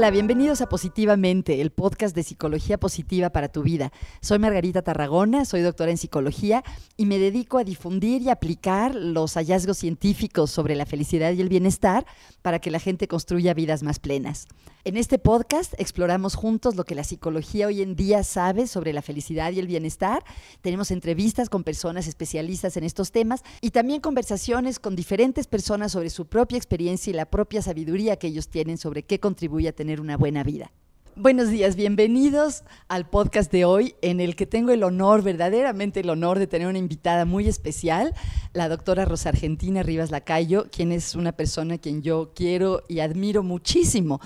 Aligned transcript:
Hola, 0.00 0.10
bienvenidos 0.10 0.62
a 0.62 0.66
Positivamente, 0.66 1.60
el 1.60 1.72
podcast 1.72 2.16
de 2.16 2.22
psicología 2.22 2.80
positiva 2.80 3.28
para 3.28 3.50
tu 3.50 3.62
vida. 3.62 3.92
Soy 4.22 4.38
Margarita 4.38 4.80
Tarragona, 4.80 5.44
soy 5.44 5.60
doctora 5.60 5.90
en 5.90 5.98
psicología 5.98 6.64
y 6.96 7.04
me 7.04 7.18
dedico 7.18 7.58
a 7.58 7.64
difundir 7.64 8.22
y 8.22 8.30
aplicar 8.30 8.94
los 8.94 9.34
hallazgos 9.34 9.76
científicos 9.76 10.50
sobre 10.50 10.74
la 10.74 10.86
felicidad 10.86 11.34
y 11.34 11.42
el 11.42 11.50
bienestar 11.50 12.06
para 12.40 12.60
que 12.60 12.70
la 12.70 12.78
gente 12.78 13.08
construya 13.08 13.52
vidas 13.52 13.82
más 13.82 13.98
plenas. 13.98 14.46
En 14.82 14.96
este 14.96 15.18
podcast 15.18 15.74
exploramos 15.76 16.34
juntos 16.34 16.74
lo 16.74 16.84
que 16.84 16.94
la 16.94 17.04
psicología 17.04 17.66
hoy 17.66 17.82
en 17.82 17.96
día 17.96 18.24
sabe 18.24 18.66
sobre 18.66 18.94
la 18.94 19.02
felicidad 19.02 19.52
y 19.52 19.58
el 19.58 19.66
bienestar. 19.66 20.24
Tenemos 20.62 20.90
entrevistas 20.90 21.50
con 21.50 21.64
personas 21.64 22.06
especialistas 22.06 22.78
en 22.78 22.84
estos 22.84 23.12
temas 23.12 23.42
y 23.60 23.72
también 23.72 24.00
conversaciones 24.00 24.78
con 24.78 24.96
diferentes 24.96 25.46
personas 25.46 25.92
sobre 25.92 26.08
su 26.08 26.24
propia 26.24 26.56
experiencia 26.56 27.10
y 27.10 27.14
la 27.14 27.26
propia 27.26 27.60
sabiduría 27.60 28.16
que 28.16 28.28
ellos 28.28 28.48
tienen 28.48 28.78
sobre 28.78 29.02
qué 29.02 29.20
contribuye 29.20 29.68
a 29.68 29.74
tener 29.74 29.89
una 29.98 30.18
buena 30.18 30.44
vida. 30.44 30.70
Buenos 31.16 31.50
días, 31.50 31.74
bienvenidos 31.74 32.62
al 32.86 33.08
podcast 33.08 33.50
de 33.50 33.64
hoy 33.64 33.94
en 34.00 34.20
el 34.20 34.36
que 34.36 34.46
tengo 34.46 34.70
el 34.70 34.84
honor, 34.84 35.22
verdaderamente 35.22 36.00
el 36.00 36.08
honor 36.08 36.38
de 36.38 36.46
tener 36.46 36.68
una 36.68 36.78
invitada 36.78 37.24
muy 37.24 37.48
especial, 37.48 38.14
la 38.52 38.68
doctora 38.68 39.04
Rosa 39.04 39.30
Argentina 39.30 39.82
Rivas 39.82 40.12
Lacayo, 40.12 40.68
quien 40.70 40.92
es 40.92 41.16
una 41.16 41.32
persona 41.32 41.74
a 41.74 41.78
quien 41.78 42.02
yo 42.02 42.30
quiero 42.34 42.84
y 42.88 43.00
admiro 43.00 43.42
muchísimo. 43.42 44.20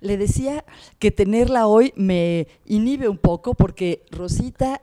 Le 0.00 0.16
decía 0.16 0.64
que 1.00 1.10
tenerla 1.10 1.66
hoy 1.66 1.92
me 1.96 2.46
inhibe 2.64 3.08
un 3.08 3.18
poco 3.18 3.54
porque 3.54 4.04
Rosita 4.10 4.80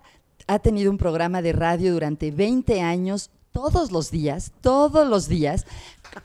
ha 0.47 0.59
tenido 0.59 0.91
un 0.91 0.97
programa 0.97 1.41
de 1.41 1.53
radio 1.53 1.93
durante 1.93 2.31
20 2.31 2.81
años 2.81 3.31
todos 3.55 3.91
los 3.91 4.11
días, 4.11 4.51
todos 4.59 5.07
los 5.07 5.29
días, 5.29 5.65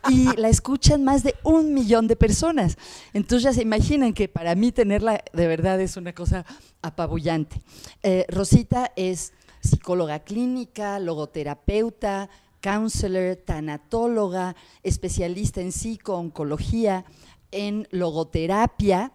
y 0.08 0.36
la 0.36 0.48
escuchan 0.48 1.04
más 1.04 1.22
de 1.22 1.34
un 1.42 1.74
millón 1.74 2.06
de 2.06 2.16
personas. 2.16 2.76
Entonces 3.12 3.44
ya 3.44 3.52
se 3.52 3.62
imaginan 3.62 4.12
que 4.12 4.28
para 4.28 4.54
mí 4.54 4.72
tenerla 4.72 5.22
de 5.32 5.46
verdad 5.46 5.80
es 5.80 5.96
una 5.96 6.14
cosa 6.14 6.44
apabullante. 6.82 7.60
Eh, 8.02 8.24
Rosita 8.28 8.92
es 8.96 9.32
psicóloga 9.60 10.20
clínica, 10.20 10.98
logoterapeuta, 10.98 12.30
counselor, 12.62 13.36
tanatóloga, 13.36 14.56
especialista 14.82 15.60
en 15.60 15.72
psico-oncología, 15.72 17.04
en 17.50 17.88
logoterapia 17.90 19.12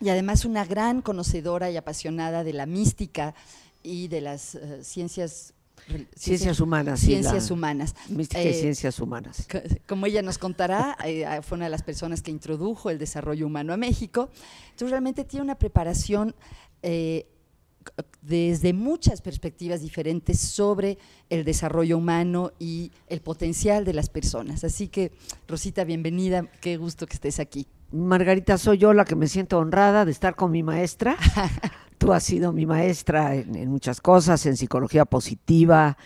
y 0.00 0.08
además 0.08 0.44
una 0.44 0.64
gran 0.64 1.02
conocedora 1.02 1.70
y 1.70 1.76
apasionada 1.76 2.44
de 2.44 2.52
la 2.52 2.66
mística 2.66 3.34
y 3.82 4.08
de 4.08 4.20
las 4.20 4.56
uh, 4.56 4.82
ciencias 4.82 5.54
Ciencias 6.14 6.60
humanas. 6.60 7.00
Ciencias 7.00 7.50
humanas. 7.50 7.94
Mística 8.08 8.42
y 8.42 8.48
eh, 8.48 8.54
ciencias 8.54 8.98
humanas. 9.00 9.46
Como 9.86 10.06
ella 10.06 10.22
nos 10.22 10.38
contará, 10.38 10.96
eh, 11.04 11.26
fue 11.42 11.56
una 11.56 11.66
de 11.66 11.70
las 11.70 11.82
personas 11.82 12.22
que 12.22 12.30
introdujo 12.30 12.90
el 12.90 12.98
desarrollo 12.98 13.46
humano 13.46 13.72
a 13.72 13.76
México. 13.76 14.30
Entonces 14.70 14.90
realmente 14.90 15.24
tiene 15.24 15.44
una 15.44 15.58
preparación 15.58 16.34
eh, 16.82 17.26
desde 18.20 18.72
muchas 18.72 19.22
perspectivas 19.22 19.80
diferentes 19.80 20.40
sobre 20.40 20.98
el 21.30 21.44
desarrollo 21.44 21.98
humano 21.98 22.52
y 22.58 22.90
el 23.06 23.20
potencial 23.20 23.84
de 23.84 23.94
las 23.94 24.08
personas. 24.08 24.64
Así 24.64 24.88
que, 24.88 25.12
Rosita, 25.46 25.84
bienvenida, 25.84 26.50
qué 26.60 26.76
gusto 26.76 27.06
que 27.06 27.14
estés 27.14 27.38
aquí. 27.38 27.66
Margarita, 27.92 28.58
soy 28.58 28.78
yo 28.78 28.92
la 28.92 29.04
que 29.04 29.14
me 29.14 29.28
siento 29.28 29.58
honrada 29.58 30.04
de 30.04 30.10
estar 30.10 30.34
con 30.34 30.50
mi 30.50 30.62
maestra. 30.62 31.16
Tú 31.98 32.12
has 32.12 32.22
sido 32.22 32.52
mi 32.52 32.66
maestra 32.66 33.34
en, 33.34 33.70
muchas 33.70 34.00
cosas, 34.00 34.44
en 34.46 34.56
psicología 34.56 35.04
positiva, 35.04 35.96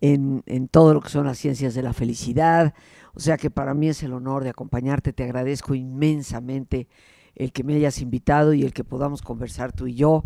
en, 0.00 0.42
en, 0.46 0.68
todo 0.68 0.94
lo 0.94 1.00
que 1.00 1.08
son 1.08 1.26
las 1.26 1.38
ciencias 1.38 1.74
de 1.74 1.82
la 1.82 1.92
felicidad. 1.92 2.74
O 3.14 3.20
sea 3.20 3.36
que 3.36 3.50
para 3.50 3.74
mí 3.74 3.88
es 3.88 4.02
el 4.02 4.12
honor 4.12 4.44
de 4.44 4.50
acompañarte. 4.50 5.12
Te 5.12 5.24
agradezco 5.24 5.74
inmensamente 5.74 6.88
el 7.34 7.52
que 7.52 7.64
me 7.64 7.74
hayas 7.74 8.00
invitado 8.00 8.52
y 8.54 8.64
el 8.64 8.72
que 8.72 8.84
podamos 8.84 9.22
conversar 9.22 9.72
tú 9.72 9.86
y 9.86 9.94
yo. 9.94 10.24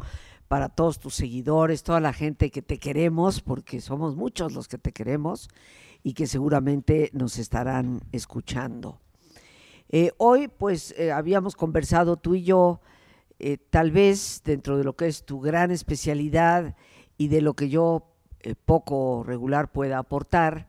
Para 0.49 0.69
todos 0.69 0.99
tus 0.99 1.15
seguidores, 1.15 1.83
toda 1.83 2.01
la 2.01 2.13
gente 2.13 2.51
que 2.51 2.61
te 2.61 2.79
queremos, 2.79 3.41
porque 3.41 3.81
somos 3.81 4.15
muchos 4.15 4.53
los 4.53 4.69
que 4.69 4.79
te 4.79 4.93
queremos 4.93 5.49
y 6.03 6.13
que 6.13 6.27
seguramente 6.27 7.11
nos 7.15 7.39
estarán 7.39 8.03
escuchando. 8.13 9.01
Eh, 9.89 10.13
hoy, 10.19 10.49
pues, 10.49 10.95
eh, 10.99 11.13
habíamos 11.13 11.57
conversado 11.57 12.17
tú 12.17 12.35
y 12.35 12.43
yo 12.43 12.81
eh, 13.39 13.59
tal 13.71 13.91
vez 13.91 14.43
dentro 14.45 14.79
de 14.79 14.85
lo 14.85 14.95
que 14.97 15.07
es 15.07 15.25
tu 15.25 15.41
gran 15.41 15.71
especialidad 15.71 16.77
y 17.19 17.29
de 17.29 17.41
lo 17.41 17.55
que 17.55 17.69
yo 17.69 18.15
eh, 18.41 18.55
poco 18.55 19.25
regular 19.27 19.73
pueda 19.73 19.99
aportar, 19.99 20.69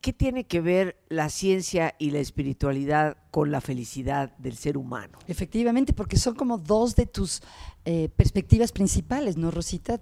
¿qué 0.00 0.12
tiene 0.12 0.44
que 0.44 0.60
ver 0.60 0.96
la 1.08 1.28
ciencia 1.28 1.94
y 1.98 2.10
la 2.10 2.20
espiritualidad 2.20 3.16
con 3.30 3.50
la 3.50 3.60
felicidad 3.60 4.36
del 4.38 4.56
ser 4.56 4.76
humano? 4.76 5.18
Efectivamente, 5.26 5.92
porque 5.92 6.16
son 6.16 6.34
como 6.34 6.56
dos 6.56 6.94
de 6.96 7.06
tus 7.06 7.42
eh, 7.84 8.08
perspectivas 8.14 8.72
principales, 8.72 9.36
¿no, 9.36 9.50
Rosita? 9.50 9.98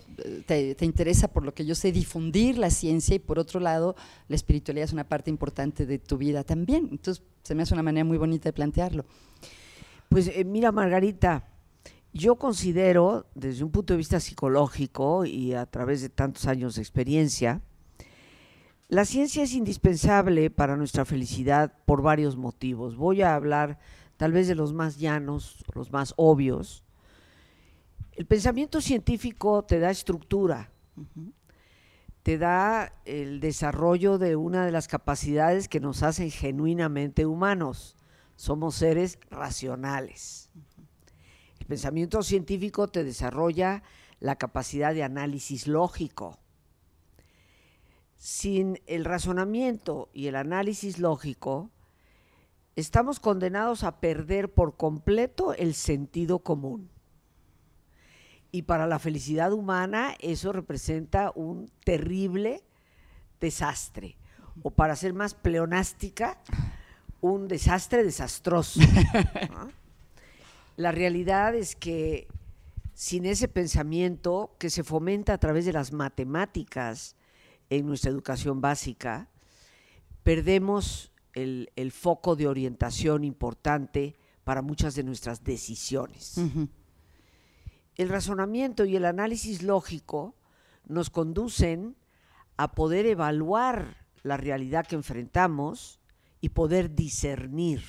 Te, 0.46 0.74
te, 0.74 0.84
interesa, 0.84 1.28
por 1.28 1.44
lo 1.44 1.54
que 1.54 1.64
yo 1.64 1.74
sé, 1.74 1.92
difundir 1.92 2.58
la 2.58 2.70
ciencia 2.70 3.16
y 3.16 3.18
por 3.18 3.38
otro 3.38 3.58
lado, 3.58 3.96
la 4.28 4.36
espiritualidad 4.36 4.84
es 4.84 4.92
una 4.92 5.08
parte 5.08 5.30
importante 5.30 5.86
de 5.86 5.98
tu 5.98 6.18
vida 6.18 6.44
también. 6.44 6.88
Entonces, 6.90 7.24
se 7.42 7.54
me 7.54 7.62
hace 7.62 7.74
una 7.74 7.82
manera 7.82 8.04
muy 8.04 8.18
bonita 8.18 8.48
de 8.48 8.52
plantearlo. 8.52 9.06
Pues 10.08 10.28
eh, 10.28 10.44
mira, 10.44 10.72
Margarita, 10.72 11.48
yo 12.12 12.36
considero, 12.36 13.26
desde 13.34 13.64
un 13.64 13.70
punto 13.70 13.92
de 13.92 13.98
vista 13.98 14.20
psicológico 14.20 15.24
y 15.24 15.52
a 15.52 15.66
través 15.66 16.00
de 16.00 16.08
tantos 16.08 16.46
años 16.46 16.76
de 16.76 16.82
experiencia, 16.82 17.60
la 18.88 19.04
ciencia 19.04 19.42
es 19.42 19.52
indispensable 19.52 20.48
para 20.48 20.76
nuestra 20.76 21.04
felicidad 21.04 21.72
por 21.84 22.02
varios 22.02 22.36
motivos. 22.36 22.96
Voy 22.96 23.22
a 23.22 23.34
hablar 23.34 23.78
tal 24.16 24.32
vez 24.32 24.46
de 24.48 24.54
los 24.54 24.72
más 24.72 24.96
llanos, 24.98 25.64
los 25.74 25.92
más 25.92 26.14
obvios. 26.16 26.84
El 28.12 28.26
pensamiento 28.26 28.80
científico 28.80 29.64
te 29.64 29.80
da 29.80 29.90
estructura, 29.90 30.70
te 32.22 32.38
da 32.38 32.92
el 33.04 33.40
desarrollo 33.40 34.18
de 34.18 34.36
una 34.36 34.64
de 34.64 34.72
las 34.72 34.88
capacidades 34.88 35.68
que 35.68 35.80
nos 35.80 36.02
hacen 36.02 36.30
genuinamente 36.30 37.26
humanos 37.26 37.95
somos 38.36 38.76
seres 38.76 39.18
racionales. 39.30 40.50
El 41.58 41.66
pensamiento 41.66 42.22
científico 42.22 42.88
te 42.88 43.02
desarrolla 43.02 43.82
la 44.20 44.36
capacidad 44.36 44.94
de 44.94 45.02
análisis 45.02 45.66
lógico. 45.66 46.38
Sin 48.16 48.80
el 48.86 49.04
razonamiento 49.04 50.08
y 50.12 50.28
el 50.28 50.36
análisis 50.36 50.98
lógico, 50.98 51.70
estamos 52.76 53.20
condenados 53.20 53.82
a 53.82 54.00
perder 54.00 54.52
por 54.52 54.76
completo 54.76 55.54
el 55.54 55.74
sentido 55.74 56.38
común. 56.38 56.90
Y 58.52 58.62
para 58.62 58.86
la 58.86 58.98
felicidad 58.98 59.52
humana 59.52 60.14
eso 60.20 60.52
representa 60.52 61.32
un 61.34 61.70
terrible 61.84 62.62
desastre. 63.40 64.16
O 64.62 64.70
para 64.70 64.96
ser 64.96 65.12
más 65.12 65.34
pleonástica, 65.34 66.38
un 67.26 67.48
desastre 67.48 68.02
desastroso. 68.04 68.80
La 70.76 70.92
realidad 70.92 71.54
es 71.54 71.76
que 71.76 72.28
sin 72.94 73.26
ese 73.26 73.48
pensamiento 73.48 74.54
que 74.58 74.70
se 74.70 74.82
fomenta 74.82 75.34
a 75.34 75.38
través 75.38 75.66
de 75.66 75.72
las 75.72 75.92
matemáticas 75.92 77.16
en 77.68 77.86
nuestra 77.86 78.10
educación 78.10 78.60
básica, 78.60 79.28
perdemos 80.22 81.12
el, 81.34 81.92
foco 81.92 82.36
de 82.36 82.48
orientación 82.48 83.22
importante 83.24 84.16
para 84.44 84.62
muchas 84.62 84.94
de 84.94 85.04
nuestras 85.04 85.44
decisiones. 85.44 86.40
El 87.96 88.08
razonamiento 88.08 88.84
y 88.84 88.96
el 88.96 89.04
análisis 89.04 89.62
lógico 89.62 90.34
nos 90.86 91.10
conducen 91.10 91.96
a 92.56 92.72
poder 92.72 93.06
evaluar 93.06 94.06
la 94.22 94.36
realidad 94.36 94.86
que 94.86 94.96
enfrentamos 94.96 95.95
y 96.40 96.50
poder 96.50 96.94
discernir. 96.94 97.82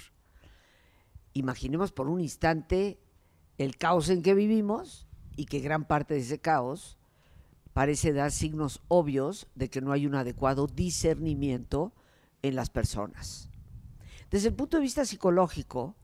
Imaginemos 1.34 1.92
por 1.92 2.10
un 2.10 2.22
instante 2.22 3.00
el 3.58 3.78
caos 3.78 4.10
en 4.10 4.22
que 4.22 4.34
vivimos 4.34 5.08
y 5.36 5.46
que 5.46 5.60
gran 5.60 5.86
parte 5.86 6.14
de 6.14 6.22
ese 6.22 6.40
caos 6.40 6.98
parece 7.74 8.12
dar 8.12 8.32
signos 8.32 8.82
obvios 8.88 9.48
de 9.54 9.70
que 9.70 9.82
no 9.82 9.92
hay 9.92 10.08
un 10.08 10.16
adecuado 10.16 10.66
discernimiento 10.66 11.94
en 12.42 12.56
las 12.56 12.70
personas. 12.70 13.50
Desde 14.32 14.50
el 14.50 14.56
punto 14.56 14.78
de 14.78 14.84
vista 14.84 15.06
psicológico, 15.06 15.96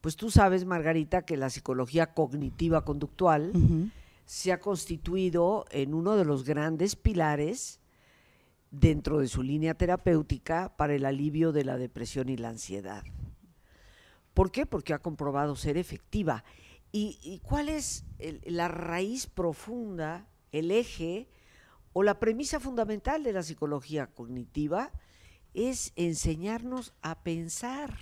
pues 0.00 0.16
tú 0.16 0.30
sabes, 0.30 0.64
Margarita, 0.64 1.22
que 1.22 1.36
la 1.36 1.50
psicología 1.50 2.14
cognitiva 2.14 2.84
conductual 2.84 3.52
se 4.24 4.52
ha 4.52 4.58
constituido 4.58 5.66
en 5.70 5.92
uno 5.92 6.16
de 6.16 6.24
los 6.24 6.44
grandes 6.44 6.96
pilares 6.96 7.81
dentro 8.72 9.18
de 9.18 9.28
su 9.28 9.42
línea 9.42 9.74
terapéutica 9.74 10.74
para 10.76 10.94
el 10.94 11.04
alivio 11.04 11.52
de 11.52 11.64
la 11.64 11.76
depresión 11.76 12.30
y 12.30 12.38
la 12.38 12.48
ansiedad. 12.48 13.04
¿Por 14.34 14.50
qué? 14.50 14.64
Porque 14.66 14.94
ha 14.94 14.98
comprobado 14.98 15.54
ser 15.56 15.76
efectiva. 15.76 16.42
¿Y, 16.90 17.40
cuál 17.42 17.68
es 17.68 18.04
la 18.44 18.68
raíz 18.68 19.26
profunda, 19.26 20.26
el 20.50 20.70
eje 20.70 21.28
o 21.92 22.02
la 22.02 22.18
premisa 22.18 22.60
fundamental 22.60 23.22
de 23.22 23.32
la 23.32 23.42
psicología 23.42 24.08
cognitiva? 24.08 24.90
Es 25.54 25.92
enseñarnos 25.96 26.94
a 27.02 27.22
pensar. 27.22 27.98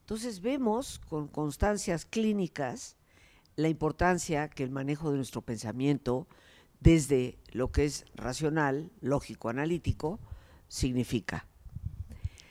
Entonces 0.00 0.40
vemos 0.40 0.98
con 0.98 1.28
constancias 1.28 2.04
clínicas 2.04 2.96
la 3.56 3.68
importancia 3.68 4.48
que 4.48 4.64
el 4.64 4.70
manejo 4.70 5.10
de 5.10 5.16
nuestro 5.16 5.42
pensamiento 5.42 6.26
desde 6.80 7.38
lo 7.52 7.70
que 7.70 7.84
es 7.84 8.04
racional, 8.14 8.90
lógico, 9.00 9.48
analítico, 9.48 10.18
significa. 10.68 11.46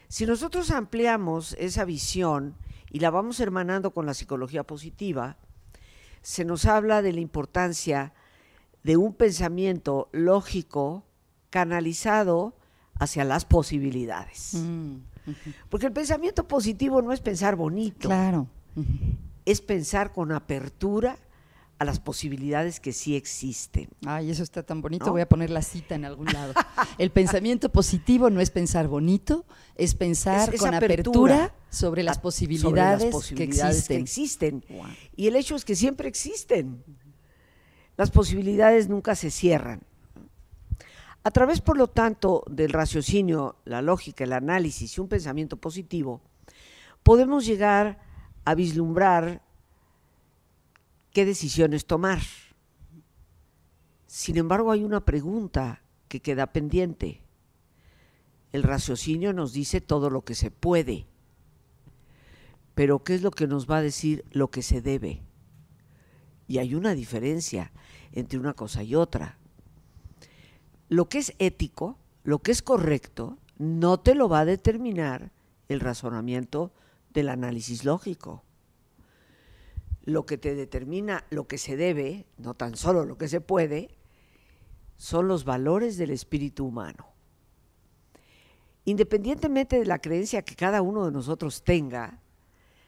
Si 0.07 0.25
nosotros 0.25 0.71
ampliamos 0.71 1.53
esa 1.59 1.85
visión 1.85 2.55
y 2.91 2.99
la 2.99 3.09
vamos 3.11 3.39
hermanando 3.39 3.91
con 3.91 4.05
la 4.05 4.13
psicología 4.13 4.63
positiva, 4.63 5.37
se 6.21 6.45
nos 6.45 6.65
habla 6.65 7.01
de 7.01 7.13
la 7.13 7.19
importancia 7.19 8.13
de 8.83 8.97
un 8.97 9.13
pensamiento 9.13 10.09
lógico 10.11 11.05
canalizado 11.49 12.55
hacia 12.99 13.23
las 13.23 13.45
posibilidades. 13.45 14.53
Mm, 14.55 14.95
Porque 15.69 15.85
el 15.87 15.93
pensamiento 15.93 16.47
positivo 16.47 17.01
no 17.01 17.11
es 17.13 17.21
pensar 17.21 17.55
bonito, 17.55 18.09
Claro. 18.09 18.47
es 19.45 19.61
pensar 19.61 20.11
con 20.11 20.31
apertura 20.31 21.17
a 21.79 21.85
las 21.85 21.99
posibilidades 21.99 22.79
que 22.81 22.91
sí 22.91 23.15
existen. 23.15 23.87
Ay, 24.05 24.29
eso 24.29 24.43
está 24.43 24.63
tan 24.63 24.81
bonito. 24.81 25.05
¿No? 25.05 25.11
Voy 25.13 25.21
a 25.21 25.29
poner 25.29 25.49
la 25.49 25.61
cita 25.61 25.95
en 25.95 26.03
algún 26.05 26.27
lado. 26.27 26.53
El 26.97 27.09
pensamiento 27.11 27.69
positivo 27.71 28.29
no 28.29 28.41
es 28.41 28.51
pensar 28.51 28.87
bonito, 28.89 29.45
es 29.75 29.95
pensar 29.95 30.53
Es- 30.53 30.59
con 30.59 30.73
apertura 30.75 31.35
apertura, 31.45 31.55
sobre 31.69 32.03
las 32.03 32.19
posibilidades, 32.19 32.99
sobre 32.99 33.05
las 33.05 33.11
posibilidades 33.11 33.87
que 33.87 33.95
que 33.95 33.99
existen. 34.01 34.65
Y 35.15 35.27
el 35.27 35.37
hecho 35.37 35.55
es 35.55 35.63
que 35.63 35.75
siempre 35.75 36.09
existen. 36.09 36.83
Las 37.95 38.11
posibilidades 38.11 38.89
nunca 38.89 39.15
se 39.15 39.31
cierran. 39.31 39.81
A 41.23 41.31
través, 41.31 41.61
por 41.61 41.77
lo 41.77 41.87
tanto, 41.87 42.43
del 42.49 42.71
raciocinio, 42.71 43.57
la 43.65 43.81
lógica, 43.81 44.23
el 44.23 44.33
análisis 44.33 44.97
y 44.97 45.01
un 45.01 45.07
pensamiento 45.09 45.57
positivo, 45.57 46.21
podemos 47.03 47.45
llegar 47.45 47.99
a 48.45 48.55
vislumbrar 48.55 49.41
qué 51.13 51.25
decisiones 51.25 51.85
tomar. 51.85 52.19
Sin 54.07 54.37
embargo, 54.37 54.71
hay 54.71 54.83
una 54.83 55.05
pregunta 55.05 55.81
que 56.07 56.19
queda 56.19 56.51
pendiente. 56.51 57.21
El 58.51 58.63
raciocinio 58.63 59.33
nos 59.33 59.53
dice 59.53 59.81
todo 59.81 60.09
lo 60.09 60.23
que 60.23 60.33
se 60.33 60.49
puede, 60.49 61.05
pero 62.73 63.03
¿qué 63.03 63.13
es 63.13 63.21
lo 63.21 63.31
que 63.31 63.45
nos 63.45 63.69
va 63.69 63.77
a 63.77 63.81
decir 63.81 64.25
lo 64.31 64.49
que 64.49 64.63
se 64.63 64.81
debe? 64.81 65.21
Y 66.47 66.57
hay 66.57 66.73
una 66.73 66.95
diferencia 66.95 67.71
entre 68.11 68.39
una 68.39 68.53
cosa 68.53 68.81
y 68.81 68.95
otra. 68.95 69.37
Lo 70.87 71.07
que 71.07 71.19
es 71.19 71.35
ético, 71.37 71.99
lo 72.23 72.39
que 72.39 72.51
es 72.51 72.63
correcto, 72.63 73.37
no 73.59 73.99
te 73.99 74.15
lo 74.15 74.29
va 74.29 74.39
a 74.39 74.45
determinar 74.45 75.31
el 75.67 75.79
razonamiento 75.79 76.71
del 77.13 77.29
análisis 77.29 77.85
lógico. 77.85 78.43
Lo 80.09 80.25
que 80.25 80.39
te 80.39 80.55
determina 80.55 81.23
lo 81.29 81.47
que 81.47 81.59
se 81.59 81.77
debe, 81.77 82.25
no 82.37 82.55
tan 82.55 82.75
solo 82.75 83.05
lo 83.05 83.17
que 83.17 83.27
se 83.27 83.41
puede, 83.41 83.89
son 84.97 85.27
los 85.27 85.45
valores 85.45 85.97
del 85.97 86.09
espíritu 86.09 86.65
humano. 86.65 87.13
Independientemente 88.85 89.77
de 89.77 89.85
la 89.85 89.99
creencia 89.99 90.41
que 90.41 90.55
cada 90.55 90.81
uno 90.81 91.05
de 91.05 91.11
nosotros 91.11 91.63
tenga, 91.63 92.19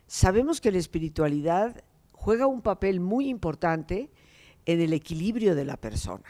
sabemos 0.08 0.60
que 0.60 0.72
la 0.72 0.80
espiritualidad 0.80 1.84
juega 2.12 2.48
un 2.48 2.64
papel 2.64 3.00
muy 3.00 3.30
importante 3.30 4.10
en 4.66 4.82
el 4.82 4.94
equilibrio 4.94 5.54
de 5.54 5.66
la 5.66 5.78
persona. 5.78 6.26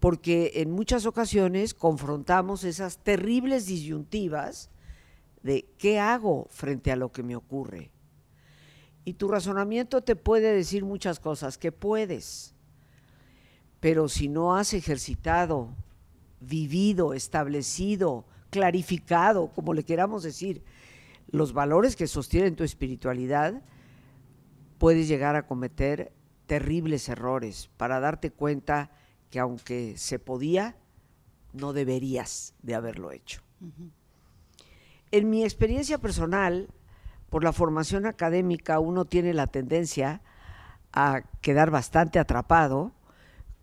Porque 0.00 0.52
en 0.56 0.72
muchas 0.72 1.06
ocasiones 1.06 1.74
confrontamos 1.74 2.64
esas 2.64 2.98
terribles 2.98 3.66
disyuntivas 3.66 4.68
de 5.44 5.64
qué 5.78 6.00
hago 6.00 6.48
frente 6.50 6.90
a 6.90 6.96
lo 6.96 7.12
que 7.12 7.22
me 7.22 7.36
ocurre. 7.36 7.93
Y 9.04 9.14
tu 9.14 9.28
razonamiento 9.28 10.02
te 10.02 10.16
puede 10.16 10.54
decir 10.54 10.84
muchas 10.84 11.20
cosas 11.20 11.58
que 11.58 11.72
puedes, 11.72 12.54
pero 13.80 14.08
si 14.08 14.28
no 14.28 14.56
has 14.56 14.72
ejercitado, 14.72 15.68
vivido, 16.40 17.12
establecido, 17.12 18.24
clarificado, 18.50 19.48
como 19.48 19.74
le 19.74 19.84
queramos 19.84 20.22
decir, 20.22 20.62
los 21.30 21.52
valores 21.52 21.96
que 21.96 22.06
sostienen 22.06 22.56
tu 22.56 22.64
espiritualidad, 22.64 23.62
puedes 24.78 25.08
llegar 25.08 25.36
a 25.36 25.46
cometer 25.46 26.12
terribles 26.46 27.08
errores 27.08 27.70
para 27.76 28.00
darte 28.00 28.30
cuenta 28.30 28.90
que 29.30 29.38
aunque 29.38 29.94
se 29.96 30.18
podía, 30.18 30.76
no 31.52 31.72
deberías 31.72 32.54
de 32.62 32.74
haberlo 32.74 33.10
hecho. 33.12 33.40
En 35.10 35.30
mi 35.30 35.44
experiencia 35.44 35.98
personal, 35.98 36.68
por 37.34 37.42
la 37.42 37.52
formación 37.52 38.06
académica, 38.06 38.78
uno 38.78 39.06
tiene 39.06 39.34
la 39.34 39.48
tendencia 39.48 40.22
a 40.92 41.22
quedar 41.40 41.72
bastante 41.72 42.20
atrapado 42.20 42.92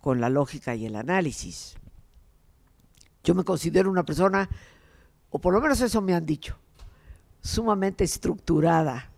con 0.01 0.19
la 0.19 0.27
lógica 0.27 0.75
y 0.75 0.87
el 0.87 0.97
análisis. 0.97 1.75
Yo 3.23 3.33
me 3.33 3.45
considero 3.45 3.89
una 3.89 4.03
persona, 4.03 4.49
o 5.29 5.39
por 5.39 5.53
lo 5.53 5.61
menos 5.61 5.79
eso 5.79 6.01
me 6.01 6.13
han 6.13 6.25
dicho, 6.25 6.57
sumamente 7.39 8.03
estructurada. 8.03 9.09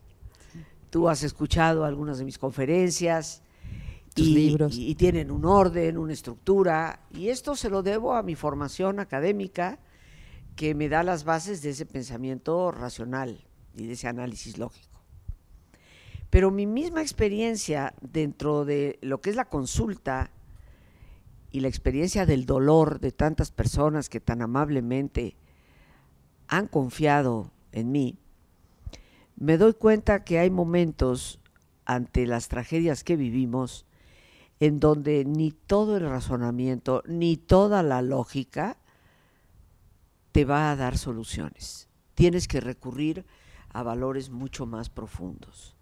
Tú 0.91 1.09
has 1.09 1.23
escuchado 1.23 1.83
algunas 1.83 2.19
de 2.19 2.25
mis 2.25 2.38
conferencias 2.38 3.41
Tus 4.13 4.27
y, 4.27 4.35
libros. 4.35 4.75
y 4.77 4.94
tienen 4.94 5.31
un 5.31 5.45
orden, 5.45 5.97
una 5.97 6.13
estructura, 6.13 6.99
y 7.09 7.29
esto 7.29 7.56
se 7.56 7.71
lo 7.71 7.81
debo 7.81 8.13
a 8.13 8.21
mi 8.21 8.35
formación 8.35 8.99
académica 8.99 9.79
que 10.56 10.75
me 10.75 10.89
da 10.89 11.01
las 11.01 11.23
bases 11.23 11.63
de 11.63 11.71
ese 11.71 11.88
pensamiento 11.88 12.69
racional 12.69 13.47
y 13.75 13.87
de 13.87 13.93
ese 13.93 14.07
análisis 14.07 14.57
lógico. 14.57 15.01
Pero 16.29 16.49
mi 16.49 16.65
misma 16.65 17.01
experiencia 17.01 17.93
dentro 18.01 18.65
de 18.65 18.97
lo 19.01 19.21
que 19.21 19.29
es 19.29 19.35
la 19.35 19.45
consulta 19.45 20.31
y 21.51 21.59
la 21.59 21.67
experiencia 21.67 22.25
del 22.25 22.45
dolor 22.45 22.99
de 22.99 23.11
tantas 23.11 23.51
personas 23.51 24.09
que 24.09 24.19
tan 24.19 24.41
amablemente 24.41 25.35
han 26.47 26.67
confiado 26.67 27.51
en 27.71 27.91
mí, 27.91 28.17
me 29.35 29.57
doy 29.57 29.73
cuenta 29.73 30.23
que 30.23 30.39
hay 30.39 30.49
momentos 30.49 31.39
ante 31.85 32.25
las 32.25 32.47
tragedias 32.47 33.03
que 33.03 33.15
vivimos 33.15 33.85
en 34.59 34.80
donde 34.80 35.25
ni 35.25 35.51
todo 35.51 35.97
el 35.97 36.09
razonamiento 36.09 37.03
ni 37.06 37.37
toda 37.37 37.83
la 37.83 38.01
lógica 38.01 38.77
te 40.31 40.45
va 40.45 40.71
a 40.71 40.75
dar 40.75 40.97
soluciones. 40.97 41.89
Tienes 42.15 42.47
que 42.47 42.59
recurrir 42.59 43.25
valores 43.81 44.30
mucho 44.30 44.68
más 44.68 44.89
profundos. 44.89 45.75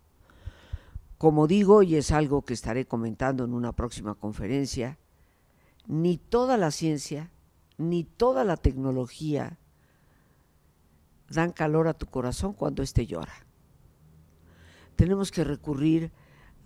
Como 1.17 1.45
digo, 1.45 1.83
y 1.83 1.97
es 1.97 2.11
algo 2.11 2.43
que 2.43 2.53
estaré 2.53 2.85
comentando 2.85 3.43
en 3.43 3.53
una 3.53 3.73
próxima 3.73 4.15
conferencia, 4.15 4.97
ni 5.87 6.17
toda 6.17 6.57
la 6.57 6.71
ciencia, 6.71 7.31
ni 7.77 8.03
toda 8.03 8.43
la 8.43 8.57
tecnología 8.57 9.59
dan 11.29 11.51
calor 11.51 11.87
a 11.87 11.93
tu 11.93 12.05
corazón 12.05 12.53
cuando 12.53 12.83
éste 12.83 13.05
llora. 13.05 13.33
Tenemos 14.95 15.31
que 15.31 15.43
recurrir 15.43 16.11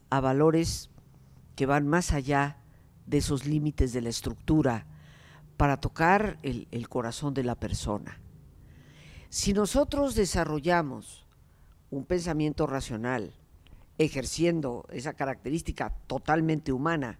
a 0.10 0.20
valores 0.20 0.90
que 1.56 1.66
van 1.66 1.88
más 1.88 2.14
allá 2.14 2.58
de 3.06 3.18
esos 3.18 3.46
límites 3.46 3.94
de 3.94 4.02
la 4.02 4.10
estructura 4.10 4.86
para 5.58 5.80
tocar 5.80 6.38
el, 6.44 6.68
el 6.72 6.90
corazón 6.90 7.34
de 7.34 7.44
la 7.44 7.56
persona. 7.56 8.20
Si 9.36 9.52
nosotros 9.52 10.16
desarrollamos 10.16 11.26
un 11.92 12.06
pensamiento 12.06 12.68
racional, 12.68 13.34
ejerciendo 13.98 14.86
esa 14.94 15.12
característica 15.12 15.94
totalmente 16.08 16.72
humana, 16.72 17.20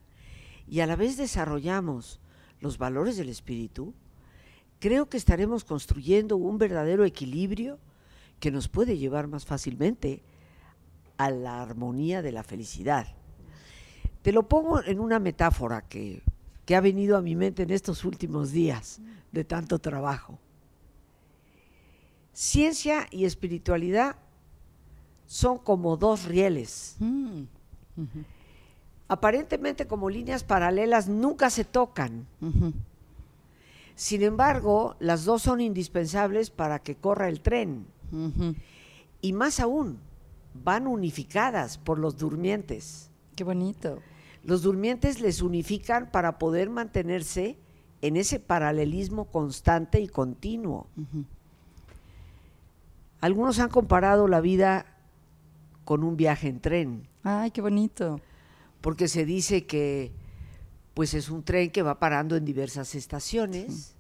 y 0.66 0.80
a 0.80 0.88
la 0.88 0.96
vez 0.96 1.18
desarrollamos 1.18 2.22
los 2.62 2.78
valores 2.78 3.18
del 3.18 3.28
espíritu, 3.28 3.94
creo 4.80 5.10
que 5.10 5.18
estaremos 5.18 5.66
construyendo 5.66 6.38
un 6.38 6.58
verdadero 6.58 7.04
equilibrio 7.04 7.80
que 8.40 8.50
nos 8.50 8.70
puede 8.70 8.98
llevar 8.98 9.28
más 9.28 9.46
fácilmente 9.46 10.24
a 11.18 11.30
la 11.32 11.62
armonía 11.62 12.22
de 12.22 12.32
la 12.32 12.44
felicidad. 12.44 13.08
Te 14.22 14.32
lo 14.32 14.48
pongo 14.48 14.82
en 14.82 15.02
una 15.02 15.20
metáfora 15.20 15.82
que, 15.82 16.24
que 16.66 16.78
ha 16.78 16.82
venido 16.82 17.18
a 17.18 17.22
mi 17.22 17.36
mente 17.36 17.64
en 17.64 17.72
estos 17.72 18.06
últimos 18.06 18.54
días 18.54 19.02
de 19.34 19.44
tanto 19.44 19.80
trabajo. 19.80 20.40
Ciencia 22.36 23.08
y 23.12 23.24
espiritualidad 23.24 24.18
son 25.26 25.58
como 25.58 25.96
dos 25.96 26.26
rieles. 26.26 26.98
Mm, 27.00 27.44
Aparentemente 29.08 29.88
como 29.88 30.10
líneas 30.10 30.44
paralelas 30.44 31.08
nunca 31.08 31.50
se 31.50 31.64
tocan. 31.64 32.28
Sin 33.96 34.22
embargo, 34.22 34.98
las 35.00 35.24
dos 35.24 35.44
son 35.44 35.62
indispensables 35.62 36.50
para 36.50 36.80
que 36.80 36.96
corra 36.96 37.30
el 37.30 37.40
tren. 37.40 37.86
Y 39.22 39.32
más 39.32 39.62
aún, 39.62 40.00
van 40.62 40.88
unificadas 40.88 41.78
por 41.78 42.00
los 42.00 42.18
durmientes. 42.18 43.10
Qué 43.38 43.46
bonito. 43.46 44.02
Los 44.44 44.62
durmientes 44.62 45.22
les 45.22 45.42
unifican 45.42 46.12
para 46.12 46.38
poder 46.38 46.70
mantenerse 46.70 47.58
en 48.02 48.18
ese 48.18 48.42
paralelismo 48.42 49.32
constante 49.32 50.02
y 50.02 50.10
continuo. 50.10 50.88
Algunos 53.26 53.58
han 53.58 53.70
comparado 53.70 54.28
la 54.28 54.40
vida 54.40 54.86
con 55.84 56.04
un 56.04 56.16
viaje 56.16 56.48
en 56.48 56.60
tren, 56.60 57.08
Ay, 57.24 57.50
qué 57.50 57.60
bonito. 57.62 58.22
porque 58.82 59.08
se 59.08 59.26
dice 59.26 59.66
que 59.66 60.12
pues 60.94 61.16
es 61.16 61.30
un 61.32 61.42
tren 61.44 61.72
que 61.72 61.82
va 61.82 61.98
parando 61.98 62.36
en 62.36 62.46
diversas 62.46 62.94
estaciones. 62.94 63.96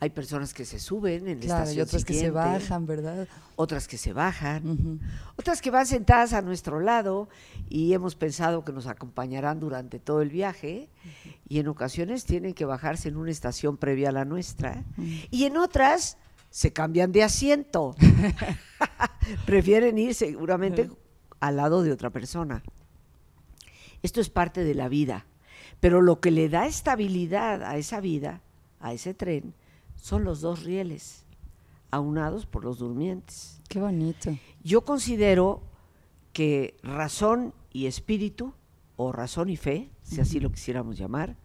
Hay 0.00 0.10
personas 0.10 0.52
que 0.52 0.66
se 0.66 0.78
suben 0.78 1.28
en 1.28 1.40
la 1.40 1.46
Claro, 1.46 1.62
estación 1.62 1.78
y 1.78 1.80
otras 1.82 2.04
que 2.04 2.12
se 2.14 2.30
bajan, 2.30 2.86
¿verdad? 2.86 3.26
otras 3.56 3.88
que 3.88 3.96
se 3.96 4.12
bajan, 4.12 5.00
otras 5.36 5.62
que 5.62 5.70
van 5.70 5.86
sentadas 5.86 6.34
a 6.34 6.42
nuestro 6.42 6.78
lado 6.80 7.28
y 7.70 7.94
hemos 7.94 8.16
pensado 8.16 8.64
que 8.66 8.72
nos 8.72 8.86
acompañarán 8.86 9.60
durante 9.60 9.98
todo 9.98 10.20
el 10.20 10.28
viaje 10.28 10.90
y 11.48 11.58
en 11.58 11.68
ocasiones 11.68 12.26
tienen 12.26 12.52
que 12.52 12.66
bajarse 12.66 13.08
en 13.08 13.16
una 13.16 13.30
estación 13.30 13.78
previa 13.78 14.10
a 14.10 14.12
la 14.12 14.26
nuestra 14.26 14.84
y 15.30 15.44
en 15.44 15.56
otras 15.56 16.18
se 16.50 16.72
cambian 16.72 17.12
de 17.12 17.22
asiento. 17.22 17.94
Prefieren 19.46 19.98
ir 19.98 20.14
seguramente 20.14 20.90
al 21.40 21.56
lado 21.56 21.82
de 21.82 21.92
otra 21.92 22.10
persona. 22.10 22.62
Esto 24.02 24.20
es 24.20 24.30
parte 24.30 24.64
de 24.64 24.74
la 24.74 24.88
vida, 24.88 25.26
pero 25.80 26.00
lo 26.00 26.20
que 26.20 26.30
le 26.30 26.48
da 26.48 26.66
estabilidad 26.66 27.62
a 27.62 27.76
esa 27.76 28.00
vida, 28.00 28.42
a 28.80 28.92
ese 28.92 29.14
tren, 29.14 29.54
son 29.96 30.24
los 30.24 30.40
dos 30.40 30.64
rieles, 30.64 31.24
aunados 31.90 32.46
por 32.46 32.64
los 32.64 32.78
durmientes. 32.78 33.60
Qué 33.68 33.80
bonito. 33.80 34.36
Yo 34.62 34.84
considero 34.84 35.62
que 36.32 36.76
razón 36.82 37.52
y 37.72 37.86
espíritu, 37.86 38.54
o 38.96 39.12
razón 39.12 39.48
y 39.48 39.56
fe, 39.56 39.90
si 40.02 40.20
así 40.20 40.40
lo 40.40 40.50
quisiéramos 40.50 40.98
llamar, 40.98 41.36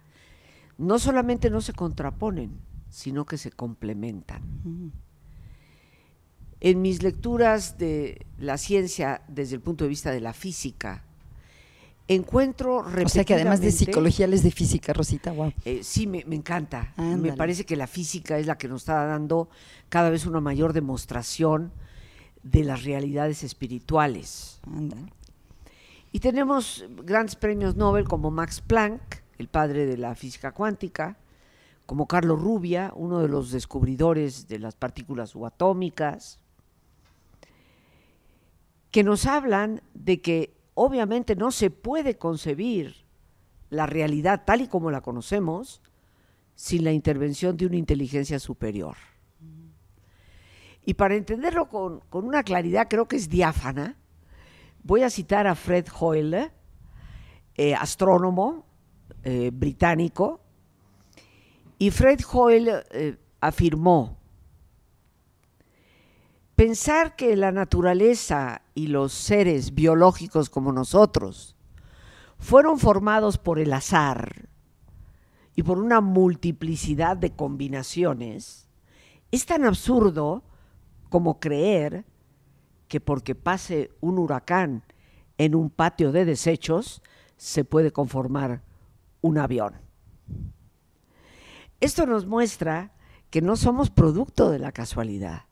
no 0.77 0.99
solamente 0.99 1.49
no 1.49 1.61
se 1.61 1.73
contraponen, 1.73 2.59
sino 2.95 3.25
que 3.25 3.37
se 3.37 3.51
complementan. 3.51 4.41
En 6.61 6.81
mis 6.81 7.03
lecturas 7.03 7.77
de 7.77 8.25
la 8.39 8.57
ciencia 8.57 9.21
desde 9.27 9.55
el 9.55 9.61
punto 9.61 9.83
de 9.83 9.89
vista 9.89 10.11
de 10.11 10.21
la 10.21 10.31
física, 10.31 11.03
encuentro 12.07 12.77
O 12.77 13.09
sea 13.09 13.25
que 13.25 13.33
además 13.33 13.59
de 13.59 13.73
psicología, 13.73 14.27
les 14.27 14.43
de 14.43 14.51
física, 14.51 14.93
Rosita, 14.93 15.33
wow. 15.33 15.51
Eh, 15.65 15.81
sí, 15.83 16.07
me, 16.07 16.23
me 16.25 16.37
encanta. 16.37 16.93
Me 16.95 17.33
parece 17.33 17.65
que 17.65 17.75
la 17.75 17.87
física 17.87 18.39
es 18.39 18.45
la 18.45 18.57
que 18.57 18.69
nos 18.69 18.83
está 18.83 19.03
dando 19.05 19.49
cada 19.89 20.09
vez 20.09 20.25
una 20.25 20.39
mayor 20.39 20.71
demostración 20.71 21.73
de 22.43 22.63
las 22.63 22.85
realidades 22.85 23.43
espirituales. 23.43 24.61
Ándale. 24.65 25.11
Y 26.13 26.21
tenemos 26.21 26.85
grandes 27.03 27.35
premios 27.35 27.75
Nobel 27.75 28.07
como 28.07 28.31
Max 28.31 28.61
Planck, 28.61 29.01
el 29.37 29.49
padre 29.49 29.85
de 29.85 29.97
la 29.97 30.15
física 30.15 30.53
cuántica, 30.53 31.17
como 31.85 32.07
Carlos 32.07 32.41
Rubia, 32.41 32.91
uno 32.95 33.19
de 33.19 33.27
los 33.27 33.51
descubridores 33.51 34.47
de 34.47 34.59
las 34.59 34.75
partículas 34.75 35.31
subatómicas, 35.31 36.39
que 38.91 39.03
nos 39.03 39.25
hablan 39.25 39.81
de 39.93 40.21
que 40.21 40.55
obviamente 40.73 41.35
no 41.35 41.51
se 41.51 41.69
puede 41.69 42.17
concebir 42.17 43.05
la 43.69 43.85
realidad 43.85 44.43
tal 44.45 44.61
y 44.61 44.67
como 44.67 44.91
la 44.91 45.01
conocemos 45.01 45.81
sin 46.55 46.83
la 46.83 46.91
intervención 46.91 47.57
de 47.57 47.65
una 47.65 47.75
inteligencia 47.75 48.39
superior. 48.39 48.95
Y 50.85 50.93
para 50.93 51.15
entenderlo 51.15 51.67
con, 51.67 51.99
con 52.09 52.25
una 52.25 52.43
claridad 52.43 52.87
creo 52.87 53.07
que 53.07 53.15
es 53.17 53.29
diáfana, 53.29 53.97
voy 54.83 55.01
a 55.01 55.09
citar 55.09 55.47
a 55.47 55.55
Fred 55.55 55.87
Hoyle, 55.99 56.51
eh, 57.55 57.73
astrónomo 57.73 58.65
eh, 59.23 59.49
británico, 59.51 60.44
y 61.77 61.91
Fred 61.91 62.21
Hoyle 62.31 62.83
eh, 62.91 63.17
afirmó, 63.41 64.17
pensar 66.55 67.15
que 67.15 67.35
la 67.35 67.51
naturaleza 67.51 68.61
y 68.73 68.87
los 68.87 69.13
seres 69.13 69.73
biológicos 69.75 70.49
como 70.49 70.71
nosotros 70.71 71.55
fueron 72.37 72.79
formados 72.79 73.37
por 73.37 73.59
el 73.59 73.73
azar 73.73 74.49
y 75.55 75.63
por 75.63 75.79
una 75.79 76.01
multiplicidad 76.01 77.17
de 77.17 77.31
combinaciones, 77.31 78.67
es 79.31 79.45
tan 79.45 79.65
absurdo 79.65 80.43
como 81.09 81.39
creer 81.39 82.05
que 82.87 82.99
porque 82.99 83.35
pase 83.35 83.91
un 83.99 84.19
huracán 84.19 84.83
en 85.37 85.55
un 85.55 85.69
patio 85.69 86.11
de 86.11 86.25
desechos 86.25 87.01
se 87.37 87.65
puede 87.65 87.91
conformar 87.91 88.61
un 89.21 89.37
avión. 89.37 89.75
Esto 91.85 92.07
nos 92.07 92.25
muestra 92.25 92.91
que 93.29 93.43
no 93.43 93.55
somos 93.55 93.91
producto 93.91 94.49
de 94.49 94.57
la 94.57 94.71
casualidad. 94.71 95.43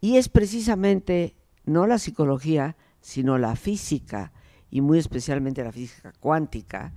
Y 0.00 0.16
es 0.16 0.28
precisamente 0.28 1.36
no 1.64 1.86
la 1.86 2.00
psicología, 2.00 2.76
sino 3.00 3.38
la 3.38 3.54
física, 3.54 4.32
y 4.72 4.80
muy 4.80 4.98
especialmente 4.98 5.62
la 5.62 5.70
física 5.70 6.12
cuántica, 6.18 6.94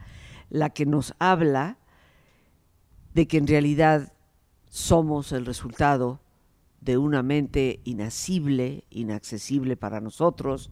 la 0.49 0.71
que 0.71 0.87
nos 0.87 1.13
habla 1.19 1.77
de 3.13 3.27
que 3.27 3.37
en 3.37 3.45
realidad 3.45 4.13
somos 4.67 5.31
el 5.31 5.45
resultado 5.45 6.19
de 6.81 6.97
una 6.97 7.21
mente 7.21 7.81
inacible, 7.83 8.83
inaccesible 8.89 9.77
para 9.77 10.01
nosotros, 10.01 10.71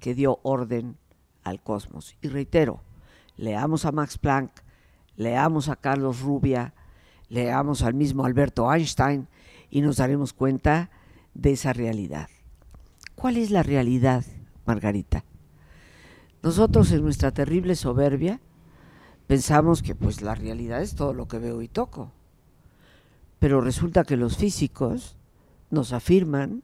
que 0.00 0.14
dio 0.14 0.40
orden 0.44 0.96
al 1.44 1.62
cosmos. 1.62 2.16
Y 2.22 2.28
reitero, 2.28 2.80
leamos 3.36 3.84
a 3.84 3.92
Max 3.92 4.16
Planck, 4.16 4.62
leamos 5.14 5.68
a 5.68 5.76
Carlos 5.76 6.22
Rubia, 6.22 6.72
leamos 7.28 7.82
al 7.82 7.94
mismo 7.94 8.24
Alberto 8.24 8.72
Einstein 8.72 9.28
y 9.70 9.80
nos 9.80 9.96
daremos 9.96 10.32
cuenta 10.32 10.90
de 11.34 11.52
esa 11.52 11.72
realidad. 11.72 12.28
¿Cuál 13.14 13.36
es 13.36 13.50
la 13.50 13.62
realidad, 13.62 14.24
Margarita? 14.66 15.24
Nosotros 16.42 16.92
en 16.92 17.02
nuestra 17.02 17.32
terrible 17.32 17.74
soberbia 17.74 18.40
pensamos 19.26 19.82
que 19.82 19.94
pues 19.94 20.22
la 20.22 20.34
realidad 20.34 20.82
es 20.82 20.94
todo 20.94 21.12
lo 21.12 21.28
que 21.28 21.38
veo 21.38 21.62
y 21.62 21.68
toco. 21.68 22.12
Pero 23.38 23.60
resulta 23.60 24.04
que 24.04 24.16
los 24.16 24.36
físicos 24.36 25.16
nos 25.70 25.92
afirman 25.92 26.62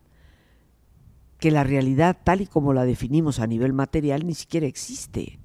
que 1.38 1.50
la 1.50 1.64
realidad 1.64 2.16
tal 2.24 2.40
y 2.40 2.46
como 2.46 2.72
la 2.72 2.84
definimos 2.84 3.38
a 3.38 3.46
nivel 3.46 3.72
material 3.72 4.26
ni 4.26 4.34
siquiera 4.34 4.66
existe. 4.66 5.38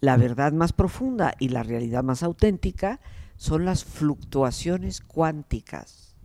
La 0.00 0.16
verdad 0.16 0.52
más 0.52 0.72
profunda 0.72 1.34
y 1.40 1.48
la 1.48 1.62
realidad 1.62 2.04
más 2.04 2.22
auténtica 2.22 3.00
son 3.38 3.64
las 3.64 3.84
fluctuaciones 3.84 5.00
cuánticas. 5.00 6.16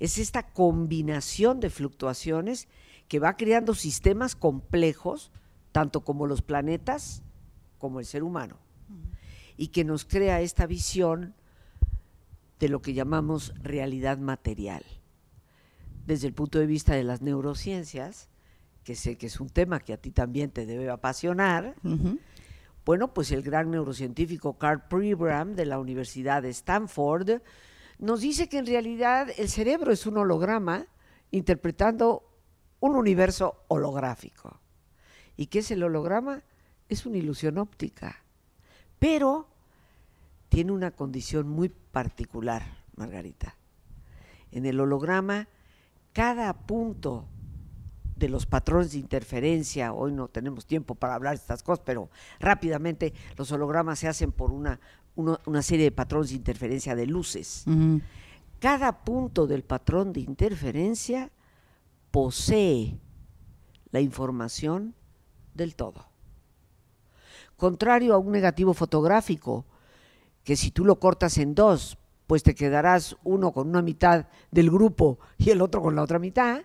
Es 0.00 0.18
esta 0.18 0.42
combinación 0.42 1.60
de 1.60 1.70
fluctuaciones 1.70 2.66
que 3.08 3.18
va 3.18 3.36
creando 3.36 3.74
sistemas 3.74 4.34
complejos, 4.34 5.30
tanto 5.70 6.00
como 6.04 6.26
los 6.26 6.42
planetas 6.42 7.22
como 7.78 8.00
el 8.00 8.06
ser 8.06 8.24
humano, 8.24 8.56
y 9.56 9.68
que 9.68 9.84
nos 9.84 10.04
crea 10.04 10.40
esta 10.40 10.66
visión 10.66 11.34
de 12.58 12.68
lo 12.68 12.80
que 12.80 12.94
llamamos 12.94 13.52
realidad 13.62 14.18
material. 14.18 14.84
Desde 16.06 16.26
el 16.26 16.32
punto 16.32 16.58
de 16.58 16.66
vista 16.66 16.94
de 16.94 17.04
las 17.04 17.20
neurociencias, 17.20 18.30
que 18.82 18.94
sé 18.94 19.18
que 19.18 19.26
es 19.26 19.40
un 19.40 19.50
tema 19.50 19.78
que 19.78 19.92
a 19.92 19.98
ti 19.98 20.10
también 20.10 20.50
te 20.50 20.64
debe 20.64 20.88
apasionar. 20.88 21.76
Bueno, 22.88 23.12
pues 23.12 23.32
el 23.32 23.42
gran 23.42 23.70
neurocientífico 23.70 24.56
Carl 24.56 24.88
Pribram 24.88 25.54
de 25.54 25.66
la 25.66 25.78
Universidad 25.78 26.40
de 26.40 26.48
Stanford 26.48 27.42
nos 27.98 28.22
dice 28.22 28.48
que 28.48 28.56
en 28.56 28.64
realidad 28.64 29.28
el 29.36 29.50
cerebro 29.50 29.92
es 29.92 30.06
un 30.06 30.16
holograma 30.16 30.86
interpretando 31.30 32.22
un 32.80 32.96
universo 32.96 33.62
holográfico. 33.68 34.58
¿Y 35.36 35.48
qué 35.48 35.58
es 35.58 35.70
el 35.70 35.82
holograma? 35.82 36.42
Es 36.88 37.04
una 37.04 37.18
ilusión 37.18 37.58
óptica. 37.58 38.24
Pero 38.98 39.50
tiene 40.48 40.72
una 40.72 40.90
condición 40.90 41.46
muy 41.46 41.68
particular, 41.68 42.62
Margarita. 42.96 43.54
En 44.50 44.64
el 44.64 44.80
holograma, 44.80 45.46
cada 46.14 46.54
punto 46.54 47.28
de 48.18 48.28
los 48.28 48.46
patrones 48.46 48.92
de 48.92 48.98
interferencia, 48.98 49.92
hoy 49.92 50.12
no 50.12 50.28
tenemos 50.28 50.66
tiempo 50.66 50.94
para 50.94 51.14
hablar 51.14 51.34
de 51.34 51.40
estas 51.40 51.62
cosas, 51.62 51.82
pero 51.84 52.10
rápidamente 52.40 53.12
los 53.36 53.52
hologramas 53.52 53.98
se 53.98 54.08
hacen 54.08 54.32
por 54.32 54.50
una, 54.50 54.80
serie 55.62 55.84
de 55.84 55.92
patrones 55.92 56.30
de 56.30 56.36
interferencia 56.36 56.94
de 56.94 57.06
luces. 57.06 57.64
Cada 58.58 59.04
punto 59.04 59.46
del 59.46 59.62
patrón 59.62 60.12
de 60.12 60.20
interferencia 60.20 61.30
posee 62.10 62.98
la 63.90 64.00
información 64.00 64.94
del 65.54 65.76
todo. 65.76 66.06
Contrario 67.56 68.14
a 68.14 68.18
un 68.18 68.32
negativo 68.32 68.74
fotográfico, 68.74 69.64
que 70.44 70.56
si 70.56 70.70
tú 70.70 70.84
lo 70.84 70.98
cortas 70.98 71.38
en 71.38 71.54
dos, 71.54 71.98
pues 72.26 72.42
te 72.42 72.54
quedarás 72.54 73.16
uno 73.24 73.52
con 73.52 73.68
una 73.68 73.82
mitad 73.82 74.26
del 74.50 74.70
grupo 74.70 75.18
y 75.38 75.50
el 75.50 75.62
otro 75.62 75.82
con 75.82 75.96
la 75.96 76.02
otra 76.02 76.18
mitad, 76.18 76.62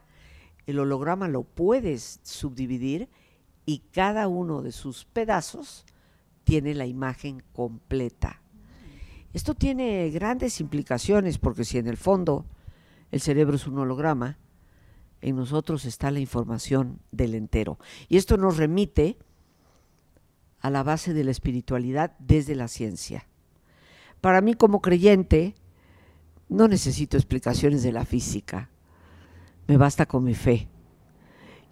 el 0.66 0.80
holograma 0.80 1.28
lo 1.28 1.44
puedes 1.44 2.20
subdividir 2.24 3.10
y 3.66 3.80
cada 3.92 4.28
uno 4.28 4.62
de 4.62 4.72
sus 4.72 5.06
pedazos 5.06 5.86
tiene 6.44 6.74
la 6.74 6.86
imagen 6.86 7.44
completa. 7.54 8.42
Esto 9.34 9.56
tiene 9.56 10.10
grandes 10.12 10.60
implicaciones 10.60 11.38
porque 11.38 11.66
si 11.66 11.78
en 11.78 11.88
el 11.88 11.98
fondo 11.98 12.46
el 13.12 13.22
cerebro 13.22 13.56
es 13.56 13.68
un 13.68 13.80
holograma, 13.80 14.38
en 15.22 15.36
nosotros 15.36 15.86
está 15.86 16.12
la 16.12 16.20
información 16.20 17.00
del 17.12 17.34
entero. 17.34 17.80
Y 18.10 18.18
esto 18.18 18.38
nos 18.38 18.58
remite 18.58 19.18
a 20.60 20.70
la 20.70 20.84
base 20.84 21.14
de 21.14 21.24
la 21.24 21.32
espiritualidad 21.32 22.16
desde 22.20 22.56
la 22.56 22.68
ciencia. 22.68 23.28
Para 24.22 24.42
mí 24.42 24.54
como 24.54 24.82
creyente, 24.82 25.56
no 26.50 26.68
necesito 26.68 27.18
explicaciones 27.18 27.84
de 27.84 27.92
la 27.92 28.06
física, 28.06 28.70
me 29.68 29.78
basta 29.78 30.06
con 30.06 30.24
mi 30.24 30.34
fe 30.34 30.68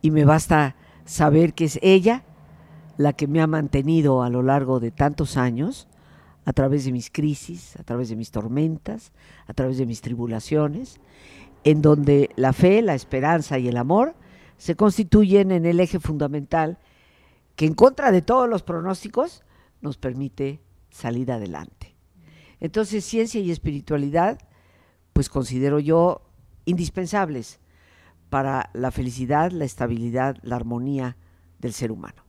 y 0.01 0.12
me 0.12 0.25
basta 0.25 0.75
saber 1.05 1.53
que 1.53 1.65
es 1.65 1.79
ella 1.81 2.24
la 2.98 3.13
que 3.13 3.27
me 3.27 3.41
ha 3.41 3.48
mantenido 3.48 4.24
a 4.24 4.29
lo 4.29 4.43
largo 4.43 4.79
de 4.79 4.91
tantos 4.91 5.38
años, 5.38 5.88
a 6.45 6.53
través 6.53 6.86
de 6.86 6.91
mis 6.91 7.10
crisis, 7.10 7.75
a 7.77 7.83
través 7.83 8.10
de 8.10 8.15
mis 8.15 8.31
tormentas, 8.31 9.12
a 9.48 9.53
través 9.53 9.77
de 9.77 9.86
mis 9.86 10.01
tribulaciones, 10.01 11.00
en 11.63 11.81
donde 11.81 12.29
la 12.36 12.53
fe, 12.53 12.81
la 12.81 12.95
esperanza 12.95 13.60
y 13.60 13.67
el 13.67 13.77
amor 13.77 14.15
se 14.57 14.75
constituyen 14.75 15.51
en 15.51 15.65
el 15.65 15.79
eje 15.79 16.00
fundamental 16.00 16.77
que 17.55 17.65
en 17.65 17.74
contra 17.74 18.12
de 18.12 18.21
todos 18.21 18.50
los 18.50 18.63
pronósticos 18.63 19.43
nos 19.81 19.98
permite 19.98 20.62
salir 20.89 21.31
adelante. 21.31 21.95
Entonces, 22.60 23.05
ciencia 23.05 23.41
y 23.41 23.51
espiritualidad, 23.51 24.39
pues 25.13 25.29
considero 25.29 25.79
yo 25.79 26.21
indispensables 26.65 27.60
para 28.32 28.70
la 28.72 28.92
felicidad, 28.92 29.52
la 29.52 29.66
estabilidad, 29.66 30.38
la 30.42 30.56
armonía 30.56 31.18
del 31.60 31.74
ser 31.74 31.92
humano. 31.92 32.24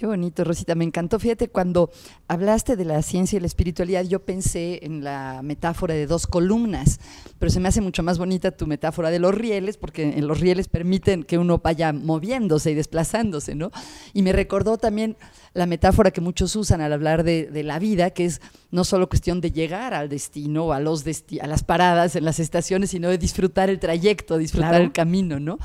Qué 0.00 0.06
bonito, 0.06 0.44
Rosita, 0.44 0.74
me 0.74 0.84
encantó. 0.86 1.18
Fíjate, 1.18 1.48
cuando 1.48 1.90
hablaste 2.26 2.74
de 2.74 2.86
la 2.86 3.02
ciencia 3.02 3.36
y 3.36 3.40
la 3.40 3.46
espiritualidad, 3.46 4.02
yo 4.02 4.24
pensé 4.24 4.80
en 4.82 5.04
la 5.04 5.42
metáfora 5.44 5.92
de 5.92 6.06
dos 6.06 6.26
columnas, 6.26 7.00
pero 7.38 7.50
se 7.50 7.60
me 7.60 7.68
hace 7.68 7.82
mucho 7.82 8.02
más 8.02 8.16
bonita 8.16 8.50
tu 8.50 8.66
metáfora 8.66 9.10
de 9.10 9.18
los 9.18 9.34
rieles, 9.34 9.76
porque 9.76 10.04
en 10.16 10.26
los 10.26 10.40
rieles 10.40 10.68
permiten 10.68 11.22
que 11.22 11.36
uno 11.36 11.58
vaya 11.58 11.92
moviéndose 11.92 12.70
y 12.70 12.74
desplazándose, 12.74 13.54
¿no? 13.54 13.72
Y 14.14 14.22
me 14.22 14.32
recordó 14.32 14.78
también 14.78 15.18
la 15.52 15.66
metáfora 15.66 16.12
que 16.12 16.22
muchos 16.22 16.56
usan 16.56 16.80
al 16.80 16.94
hablar 16.94 17.22
de, 17.22 17.62
la 17.62 17.78
vida, 17.78 18.08
que 18.08 18.24
es 18.24 18.40
no 18.70 18.84
solo 18.84 19.06
cuestión 19.06 19.42
de 19.42 19.52
llegar 19.52 19.92
al 19.92 20.08
destino, 20.08 20.72
a, 20.72 20.80
los 20.80 21.04
a 21.42 21.46
las 21.46 21.62
paradas 21.62 22.16
en 22.16 22.24
las 22.24 22.40
estaciones, 22.40 22.88
sino 22.88 23.10
de 23.10 23.18
disfrutar 23.18 23.68
el 23.68 23.78
trayecto, 23.78 24.38
disfrutar 24.38 24.80
el 24.80 24.92
camino, 24.92 25.38
¿no? 25.38 25.58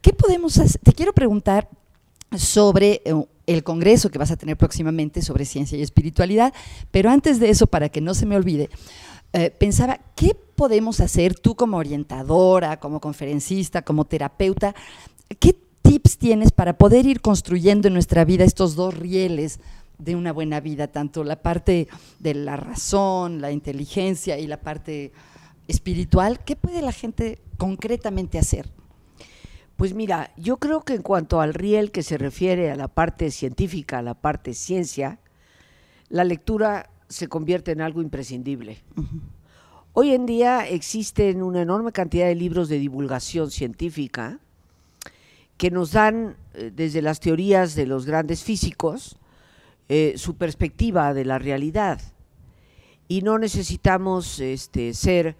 ¿Qué 0.00 0.14
podemos 0.14 0.56
hacer? 0.56 0.80
Te 0.80 0.94
quiero 0.94 1.12
preguntar 1.12 1.68
sobre 2.38 3.02
eh, 3.04 3.14
el 3.46 3.62
congreso 3.62 4.10
que 4.10 4.18
vas 4.18 4.30
a 4.30 4.36
tener 4.36 4.56
próximamente 4.56 5.22
sobre 5.22 5.44
ciencia 5.44 5.78
y 5.78 5.82
espiritualidad, 5.82 6.52
pero 6.90 7.10
antes 7.10 7.38
de 7.40 7.50
eso, 7.50 7.66
para 7.66 7.88
que 7.88 8.00
no 8.00 8.14
se 8.14 8.26
me 8.26 8.36
olvide, 8.36 8.70
eh, 9.32 9.50
pensaba, 9.50 10.00
¿qué 10.14 10.34
podemos 10.34 11.00
hacer 11.00 11.38
tú 11.38 11.54
como 11.54 11.76
orientadora, 11.76 12.80
como 12.80 13.00
conferencista, 13.00 13.82
como 13.82 14.04
terapeuta? 14.04 14.74
¿Qué 15.38 15.56
tips 15.82 16.18
tienes 16.18 16.52
para 16.52 16.78
poder 16.78 17.06
ir 17.06 17.20
construyendo 17.20 17.88
en 17.88 17.94
nuestra 17.94 18.24
vida 18.24 18.44
estos 18.44 18.74
dos 18.74 18.94
rieles 18.94 19.60
de 19.98 20.16
una 20.16 20.32
buena 20.32 20.60
vida, 20.60 20.88
tanto 20.88 21.24
la 21.24 21.36
parte 21.36 21.88
de 22.18 22.34
la 22.34 22.56
razón, 22.56 23.40
la 23.40 23.52
inteligencia 23.52 24.38
y 24.38 24.46
la 24.46 24.60
parte 24.60 25.12
espiritual? 25.68 26.40
¿Qué 26.44 26.56
puede 26.56 26.82
la 26.82 26.92
gente 26.92 27.38
concretamente 27.58 28.38
hacer? 28.38 28.68
Pues 29.76 29.92
mira, 29.92 30.32
yo 30.38 30.56
creo 30.56 30.80
que 30.80 30.94
en 30.94 31.02
cuanto 31.02 31.42
al 31.42 31.52
riel 31.52 31.90
que 31.90 32.02
se 32.02 32.16
refiere 32.16 32.70
a 32.70 32.76
la 32.76 32.88
parte 32.88 33.30
científica, 33.30 33.98
a 33.98 34.02
la 34.02 34.14
parte 34.14 34.54
ciencia, 34.54 35.20
la 36.08 36.24
lectura 36.24 36.88
se 37.08 37.28
convierte 37.28 37.72
en 37.72 37.82
algo 37.82 38.00
imprescindible. 38.00 38.78
Hoy 39.92 40.12
en 40.12 40.24
día 40.24 40.66
existen 40.66 41.42
una 41.42 41.60
enorme 41.60 41.92
cantidad 41.92 42.26
de 42.26 42.34
libros 42.34 42.70
de 42.70 42.78
divulgación 42.78 43.50
científica 43.50 44.40
que 45.58 45.70
nos 45.70 45.92
dan, 45.92 46.36
eh, 46.54 46.70
desde 46.74 47.02
las 47.02 47.20
teorías 47.20 47.74
de 47.74 47.86
los 47.86 48.06
grandes 48.06 48.42
físicos, 48.42 49.18
eh, 49.88 50.14
su 50.16 50.36
perspectiva 50.36 51.12
de 51.12 51.24
la 51.24 51.38
realidad. 51.38 52.00
Y 53.08 53.22
no 53.22 53.38
necesitamos 53.38 54.40
este, 54.40 54.94
ser 54.94 55.36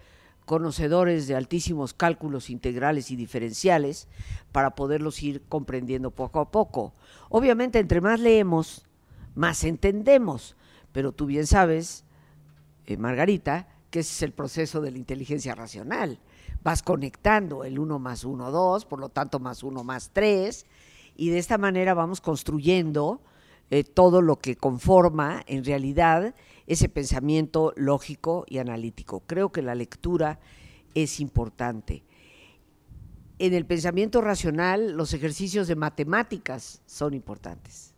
conocedores 0.47 1.27
de 1.27 1.35
altísimos 1.35 1.93
cálculos 1.93 2.49
integrales 2.49 3.11
y 3.11 3.17
diferenciales 3.17 4.09
para 4.53 4.75
poderlos 4.75 5.23
ir 5.23 5.43
comprendiendo 5.49 6.13
poco 6.13 6.41
a 6.41 6.51
poco. 6.51 6.95
Obviamente, 7.29 7.81
entre 7.81 8.01
más 8.01 8.21
leemos, 8.21 8.87
más 9.35 9.65
entendemos, 9.65 10.57
pero 10.93 11.13
tú 11.13 11.27
bien 11.27 11.47
sabes, 11.47 12.05
eh, 12.87 12.97
Margarita, 12.97 13.69
que 13.91 14.01
ese 14.01 14.13
es 14.13 14.23
el 14.23 14.33
proceso 14.33 14.81
de 14.81 14.93
la 14.93 14.99
inteligencia 14.99 15.55
racional. 15.55 16.21
Vas 16.63 16.83
conectando 16.83 17.65
el 17.65 17.79
1 17.79 17.99
más 17.99 18.25
1, 18.25 18.51
2, 18.51 18.85
por 18.87 19.01
lo 19.01 19.09
tanto 19.09 19.41
más 19.41 19.65
1 19.65 19.83
más 19.83 20.11
3, 20.13 20.65
y 21.17 21.31
de 21.31 21.39
esta 21.39 21.59
manera 21.59 21.93
vamos 21.93 22.21
construyendo 22.21 23.21
eh, 23.71 23.83
todo 23.83 24.23
lo 24.23 24.39
que 24.39 24.57
conforma 24.57 25.43
en 25.49 25.65
realidad 25.65 26.37
ese 26.67 26.89
pensamiento 26.89 27.73
lógico 27.77 28.45
y 28.49 28.59
analítico. 28.59 29.23
Creo 29.27 29.51
que 29.53 29.63
la 29.63 29.75
lectura 29.75 30.41
es 30.95 31.21
importante. 31.21 32.05
En 33.39 33.55
el 33.55 33.67
pensamiento 33.67 34.21
racional, 34.21 34.93
los 34.93 35.13
ejercicios 35.13 35.69
de 35.69 35.77
matemáticas 35.77 36.83
son 36.87 37.15
importantes. 37.15 37.95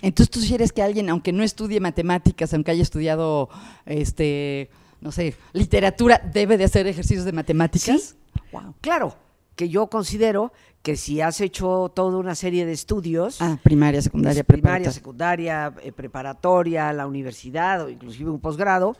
Entonces 0.00 0.30
tú 0.30 0.40
sugieres 0.40 0.72
que 0.72 0.82
alguien, 0.82 1.08
aunque 1.10 1.32
no 1.32 1.42
estudie 1.42 1.80
matemáticas, 1.80 2.52
aunque 2.54 2.72
haya 2.72 2.82
estudiado, 2.82 3.48
este, 3.86 4.70
no 5.00 5.12
sé, 5.12 5.36
literatura, 5.52 6.18
debe 6.32 6.58
de 6.58 6.64
hacer 6.64 6.86
ejercicios 6.86 7.24
de 7.24 7.32
matemáticas. 7.32 8.16
Wow. 8.52 8.74
Claro, 8.80 9.16
que 9.54 9.68
yo 9.68 9.88
considero 9.88 10.52
que 10.82 10.96
si 10.96 11.20
has 11.20 11.40
hecho 11.40 11.90
toda 11.94 12.18
una 12.18 12.34
serie 12.34 12.66
de 12.66 12.72
estudios. 12.72 13.40
Ah, 13.40 13.58
primaria, 13.62 14.02
secundaria, 14.02 14.42
primaria, 14.42 14.90
secundaria, 14.90 15.72
eh, 15.82 15.92
preparatoria, 15.92 16.92
la 16.92 17.06
universidad 17.06 17.84
o 17.84 17.88
inclusive 17.88 18.30
un 18.30 18.40
posgrado, 18.40 18.96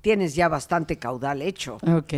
tienes 0.00 0.34
ya 0.34 0.48
bastante 0.48 0.96
caudal 0.98 1.42
hecho. 1.42 1.78
Ok. 1.86 2.14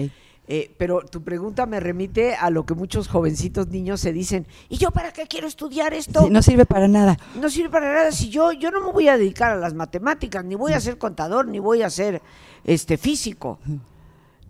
Eh, 0.50 0.74
pero 0.78 1.02
tu 1.02 1.22
pregunta 1.22 1.66
me 1.66 1.78
remite 1.78 2.34
a 2.34 2.48
lo 2.48 2.64
que 2.64 2.72
muchos 2.72 3.06
jovencitos 3.06 3.68
niños 3.68 4.00
se 4.00 4.14
dicen, 4.14 4.46
¿y 4.70 4.78
yo 4.78 4.90
para 4.90 5.12
qué 5.12 5.26
quiero 5.26 5.46
estudiar 5.46 5.92
esto? 5.92 6.28
no 6.30 6.40
sirve 6.40 6.64
para 6.64 6.88
nada. 6.88 7.18
No 7.38 7.50
sirve 7.50 7.68
para 7.68 7.92
nada 7.92 8.12
si 8.12 8.30
yo, 8.30 8.52
yo 8.52 8.70
no 8.70 8.80
me 8.86 8.92
voy 8.92 9.08
a 9.08 9.18
dedicar 9.18 9.52
a 9.52 9.56
las 9.56 9.74
matemáticas, 9.74 10.44
ni 10.46 10.54
voy 10.54 10.72
a 10.72 10.80
ser 10.80 10.96
contador, 10.96 11.48
ni 11.48 11.58
voy 11.58 11.82
a 11.82 11.90
ser 11.90 12.22
este 12.64 12.96
físico. 12.96 13.58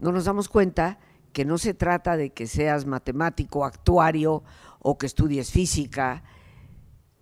No 0.00 0.12
nos 0.12 0.26
damos 0.26 0.48
cuenta 0.48 0.98
que 1.32 1.44
no 1.44 1.58
se 1.58 1.74
trata 1.74 2.16
de 2.16 2.30
que 2.30 2.46
seas 2.46 2.86
matemático, 2.86 3.64
actuario 3.64 4.42
o 4.80 4.98
que 4.98 5.06
estudies 5.06 5.50
física, 5.50 6.22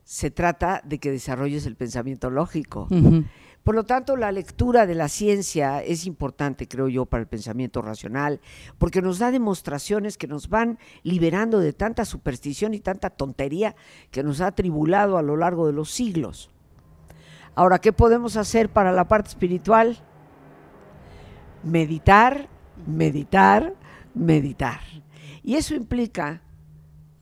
se 0.04 0.30
trata 0.30 0.80
de 0.84 0.98
que 0.98 1.10
desarrolles 1.10 1.66
el 1.66 1.76
pensamiento 1.76 2.30
lógico. 2.30 2.88
Por 3.64 3.74
lo 3.74 3.82
tanto, 3.82 4.16
la 4.16 4.30
lectura 4.30 4.86
de 4.86 4.94
la 4.94 5.08
ciencia 5.08 5.82
es 5.82 6.06
importante, 6.06 6.68
creo 6.68 6.86
yo, 6.86 7.06
para 7.06 7.22
el 7.22 7.26
pensamiento 7.26 7.82
racional, 7.82 8.40
porque 8.78 9.02
nos 9.02 9.18
da 9.18 9.32
demostraciones 9.32 10.16
que 10.16 10.28
nos 10.28 10.48
van 10.48 10.78
liberando 11.02 11.58
de 11.58 11.72
tanta 11.72 12.04
superstición 12.04 12.74
y 12.74 12.78
tanta 12.78 13.10
tontería 13.10 13.74
que 14.12 14.22
nos 14.22 14.40
ha 14.40 14.52
tribulado 14.52 15.18
a 15.18 15.22
lo 15.22 15.36
largo 15.36 15.66
de 15.66 15.72
los 15.72 15.90
siglos. 15.90 16.48
Ahora, 17.56 17.80
¿qué 17.80 17.92
podemos 17.92 18.36
hacer 18.36 18.68
para 18.68 18.92
la 18.92 19.08
parte 19.08 19.30
espiritual? 19.30 19.98
Meditar, 21.64 22.48
meditar, 22.86 23.74
meditar. 24.16 24.80
Y 25.42 25.54
eso 25.54 25.74
implica 25.74 26.42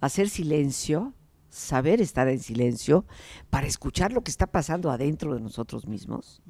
hacer 0.00 0.28
silencio, 0.28 1.12
saber 1.50 2.00
estar 2.00 2.28
en 2.28 2.38
silencio 2.38 3.04
para 3.50 3.66
escuchar 3.66 4.12
lo 4.12 4.22
que 4.22 4.30
está 4.30 4.46
pasando 4.46 4.90
adentro 4.90 5.34
de 5.34 5.40
nosotros 5.40 5.86
mismos, 5.86 6.42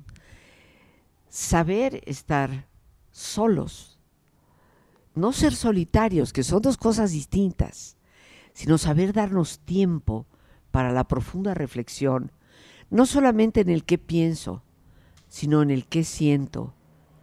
saber 1.28 2.02
estar 2.06 2.68
solos, 3.10 3.98
no 5.14 5.32
ser 5.32 5.54
solitarios, 5.54 6.32
que 6.32 6.42
son 6.42 6.62
dos 6.62 6.76
cosas 6.76 7.12
distintas, 7.12 7.96
sino 8.52 8.78
saber 8.78 9.12
darnos 9.12 9.60
tiempo 9.60 10.26
para 10.70 10.92
la 10.92 11.06
profunda 11.06 11.54
reflexión, 11.54 12.32
no 12.90 13.06
solamente 13.06 13.60
en 13.60 13.68
el 13.68 13.84
qué 13.84 13.98
pienso, 13.98 14.62
sino 15.28 15.62
en 15.62 15.70
el 15.70 15.86
qué 15.86 16.04
siento, 16.04 16.74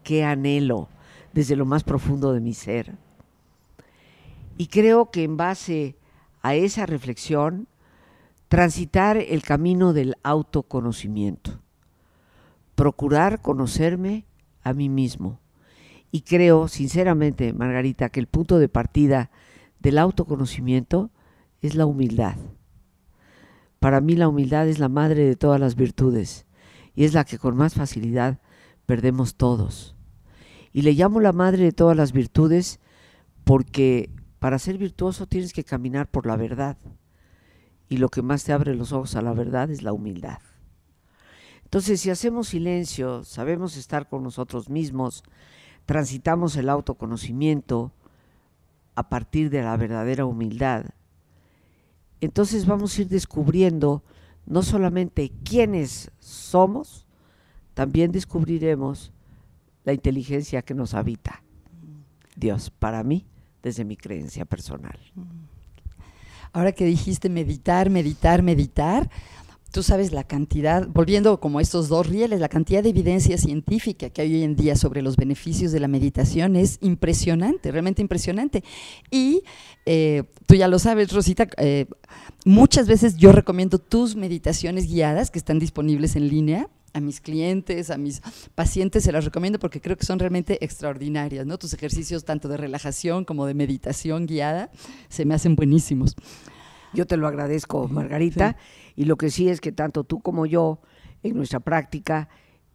qué 0.04 0.24
anhelo 0.24 0.90
desde 1.34 1.56
lo 1.56 1.66
más 1.66 1.84
profundo 1.84 2.34
de 2.34 2.42
mi 2.42 2.54
ser. 2.54 2.98
Y 4.62 4.68
creo 4.68 5.10
que 5.10 5.24
en 5.24 5.38
base 5.38 5.98
a 6.44 6.54
esa 6.54 6.86
reflexión, 6.86 7.68
transitar 8.48 9.18
el 9.18 9.42
camino 9.42 9.92
del 9.92 10.18
autoconocimiento, 10.22 11.64
procurar 12.76 13.42
conocerme 13.42 14.28
a 14.62 14.74
mí 14.74 14.88
mismo. 14.88 15.40
Y 16.12 16.22
creo, 16.22 16.68
sinceramente, 16.68 17.54
Margarita, 17.54 18.10
que 18.10 18.20
el 18.20 18.28
punto 18.28 18.60
de 18.60 18.70
partida 18.70 19.32
del 19.80 19.98
autoconocimiento 19.98 21.10
es 21.64 21.74
la 21.74 21.88
humildad. 21.88 22.36
Para 23.80 24.00
mí 24.00 24.16
la 24.16 24.28
humildad 24.28 24.68
es 24.68 24.78
la 24.78 24.90
madre 24.90 25.26
de 25.26 25.36
todas 25.36 25.60
las 25.60 25.74
virtudes 25.74 26.46
y 26.94 27.06
es 27.06 27.16
la 27.16 27.24
que 27.24 27.40
con 27.40 27.58
más 27.58 27.74
facilidad 27.74 28.38
perdemos 28.86 29.34
todos. 29.34 29.96
Y 30.72 30.84
le 30.84 30.94
llamo 30.94 31.20
la 31.20 31.34
madre 31.34 31.64
de 31.64 31.72
todas 31.72 31.98
las 31.98 32.12
virtudes 32.12 32.80
porque 33.44 34.12
para 34.42 34.58
ser 34.58 34.80
virtuoso 34.80 35.28
tienes 35.28 35.54
que 35.54 35.64
caminar 35.64 36.10
por 36.10 36.26
la 36.26 36.36
verdad. 36.36 36.76
Y 37.90 37.98
lo 37.98 38.10
que 38.10 38.24
más 38.24 38.44
te 38.44 38.54
abre 38.54 38.74
los 38.74 38.92
ojos 38.92 39.16
a 39.16 39.22
la 39.22 39.34
verdad 39.34 39.70
es 39.70 39.84
la 39.84 39.94
humildad. 39.94 40.40
Entonces, 41.64 42.02
si 42.02 42.10
hacemos 42.10 42.48
silencio, 42.48 43.24
sabemos 43.24 43.78
estar 43.78 44.10
con 44.10 44.24
nosotros 44.24 44.68
mismos, 44.68 45.24
transitamos 45.86 46.56
el 46.56 46.70
autoconocimiento 46.70 47.92
a 48.96 49.10
partir 49.10 49.52
de 49.52 49.62
la 49.62 49.78
verdadera 49.78 50.26
humildad, 50.26 50.86
entonces 52.20 52.66
vamos 52.66 52.98
a 52.98 53.02
ir 53.02 53.10
descubriendo 53.10 54.04
no 54.48 54.64
solamente 54.64 55.32
quiénes 55.44 56.10
somos, 56.20 57.06
también 57.76 58.12
descubriremos 58.12 59.12
la 59.84 59.94
inteligencia 59.94 60.64
que 60.64 60.74
nos 60.74 60.96
habita. 60.96 61.44
Dios, 62.36 62.72
para 62.72 63.04
mí, 63.04 63.28
desde 63.64 63.86
mi 63.86 63.98
creencia 63.98 64.46
personal. 64.46 64.98
Ahora 66.54 66.72
que 66.74 66.86
dijiste 66.86 67.30
meditar, 67.30 67.90
meditar, 67.90 68.44
meditar, 68.44 69.10
tú 69.72 69.84
sabes 69.84 70.12
la 70.12 70.26
cantidad, 70.26 70.86
volviendo 70.88 71.40
como 71.40 71.62
estos 71.62 71.88
dos 71.88 72.08
rieles, 72.08 72.40
la 72.40 72.50
cantidad 72.50 72.84
de 72.84 72.90
evidencia 72.90 73.38
científica 73.38 74.10
que 74.10 74.22
hay 74.22 74.34
hoy 74.34 74.44
en 74.44 74.56
día 74.56 74.76
sobre 74.76 75.02
los 75.02 75.16
beneficios 75.16 75.72
de 75.72 75.80
la 75.80 75.88
meditación 75.88 76.58
es 76.58 76.78
impresionante, 76.82 77.72
realmente 77.72 78.02
impresionante. 78.02 78.64
Y 79.10 79.44
eh, 79.86 80.24
tú 80.46 80.56
ya 80.56 80.68
lo 80.68 80.78
sabes, 80.78 81.12
Rosita, 81.14 81.48
eh, 81.58 81.86
muchas 82.44 82.88
veces 82.88 83.16
yo 83.16 83.32
recomiendo 83.32 83.80
tus 83.80 84.16
meditaciones 84.16 84.88
guiadas 84.88 85.32
que 85.32 85.40
están 85.40 85.58
disponibles 85.58 86.18
en 86.18 86.28
línea 86.28 86.70
a 86.94 87.00
mis 87.00 87.22
clientes, 87.22 87.90
a 87.90 87.98
mis 87.98 88.22
pacientes, 88.56 89.04
se 89.04 89.12
las 89.12 89.26
recomiendo 89.26 89.60
porque 89.60 89.82
creo 89.82 89.98
que 89.98 90.06
son 90.06 90.20
realmente 90.20 90.64
extraordinarias, 90.64 91.46
¿no? 91.46 91.58
Tus 91.58 91.74
ejercicios 91.74 92.26
tanto 92.26 92.48
de 92.48 92.58
relajación 92.58 93.26
como 93.26 93.46
de 93.46 93.54
meditación 93.54 94.26
guiada 94.26 94.70
se 95.10 95.26
me 95.26 95.34
hacen 95.34 95.56
buenísimos. 95.56 96.16
Yo 96.94 97.06
te 97.08 97.18
lo 97.18 97.28
agradezco, 97.28 97.88
Margarita, 97.88 98.58
y 98.96 99.06
lo 99.06 99.16
que 99.16 99.30
sí 99.30 99.48
es 99.48 99.62
que 99.62 99.72
tanto 99.72 100.04
tú 100.04 100.20
como 100.22 100.46
yo, 100.46 100.82
en 101.24 101.36
nuestra 101.36 101.60
práctica, 101.60 102.30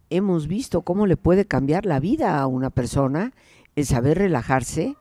hemos 0.09 0.47
visto 0.47 0.81
cómo 0.81 1.05
le 1.05 1.17
puede 1.17 1.45
cambiar 1.45 1.85
la 1.85 1.99
vida 1.99 2.39
a 2.39 2.47
una 2.47 2.69
persona 2.69 3.33
el 3.75 3.85
saber 3.85 4.17
relajarse 4.17 4.95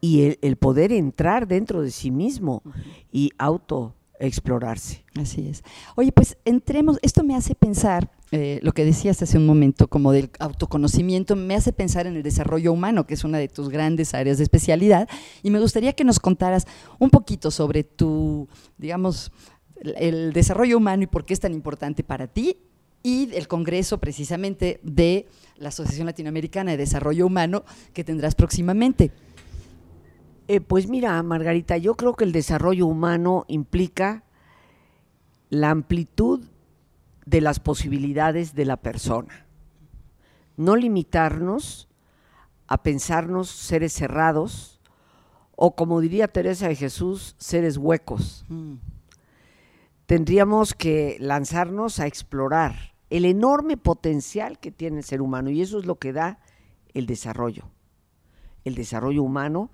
y 0.00 0.36
el, 0.40 0.56
poder 0.56 0.92
entrar 0.92 1.46
dentro 1.46 1.82
de 1.82 1.90
sí 1.90 2.10
mismo 2.10 2.62
y 3.10 3.30
auto 3.38 3.94
explorarse. 4.18 5.04
Así 5.18 5.48
es. 5.48 5.62
Oye, 5.96 6.12
pues 6.12 6.36
entremos, 6.44 6.98
esto 7.02 7.24
me 7.24 7.34
hace 7.34 7.54
pensar, 7.54 8.10
eh, 8.36 8.58
lo 8.62 8.72
que 8.72 8.84
decías 8.84 9.22
hace 9.22 9.38
un 9.38 9.46
momento, 9.46 9.86
como 9.86 10.10
del 10.10 10.28
autoconocimiento, 10.40 11.36
me 11.36 11.54
hace 11.54 11.72
pensar 11.72 12.08
en 12.08 12.16
el 12.16 12.24
desarrollo 12.24 12.72
humano, 12.72 13.06
que 13.06 13.14
es 13.14 13.22
una 13.22 13.38
de 13.38 13.46
tus 13.46 13.68
grandes 13.68 14.12
áreas 14.12 14.38
de 14.38 14.42
especialidad, 14.42 15.08
y 15.44 15.50
me 15.50 15.60
gustaría 15.60 15.92
que 15.92 16.02
nos 16.02 16.18
contaras 16.18 16.66
un 16.98 17.10
poquito 17.10 17.52
sobre 17.52 17.84
tu, 17.84 18.48
digamos, 18.76 19.30
el 19.76 20.32
desarrollo 20.32 20.78
humano 20.78 21.04
y 21.04 21.06
por 21.06 21.24
qué 21.24 21.32
es 21.32 21.38
tan 21.38 21.52
importante 21.52 22.02
para 22.02 22.26
ti 22.26 22.56
y 23.04 23.32
el 23.36 23.46
Congreso 23.46 23.98
precisamente 23.98 24.80
de 24.82 25.28
la 25.56 25.68
Asociación 25.68 26.06
Latinoamericana 26.06 26.72
de 26.72 26.78
Desarrollo 26.78 27.26
Humano 27.26 27.64
que 27.92 28.02
tendrás 28.02 28.34
próximamente. 28.34 29.12
Eh, 30.48 30.60
pues 30.60 30.88
mira, 30.88 31.22
Margarita, 31.22 31.76
yo 31.76 31.94
creo 31.94 32.16
que 32.16 32.24
el 32.24 32.32
desarrollo 32.32 32.88
humano 32.88 33.44
implica 33.46 34.24
la 35.50 35.70
amplitud 35.70 36.40
de 37.26 37.40
las 37.40 37.60
posibilidades 37.60 38.54
de 38.54 38.64
la 38.64 38.76
persona. 38.76 39.46
No 40.56 40.76
limitarnos 40.76 41.88
a 42.66 42.82
pensarnos 42.82 43.48
seres 43.48 43.92
cerrados 43.92 44.80
o, 45.56 45.74
como 45.74 46.00
diría 46.00 46.28
Teresa 46.28 46.68
de 46.68 46.76
Jesús, 46.76 47.34
seres 47.38 47.76
huecos. 47.76 48.44
Mm. 48.48 48.74
Tendríamos 50.06 50.74
que 50.74 51.16
lanzarnos 51.18 51.98
a 52.00 52.06
explorar 52.06 52.94
el 53.10 53.24
enorme 53.24 53.76
potencial 53.76 54.58
que 54.58 54.70
tiene 54.70 54.98
el 54.98 55.04
ser 55.04 55.22
humano 55.22 55.50
y 55.50 55.62
eso 55.62 55.78
es 55.78 55.86
lo 55.86 55.96
que 55.96 56.12
da 56.12 56.40
el 56.92 57.06
desarrollo. 57.06 57.70
El 58.64 58.74
desarrollo 58.74 59.22
humano 59.22 59.70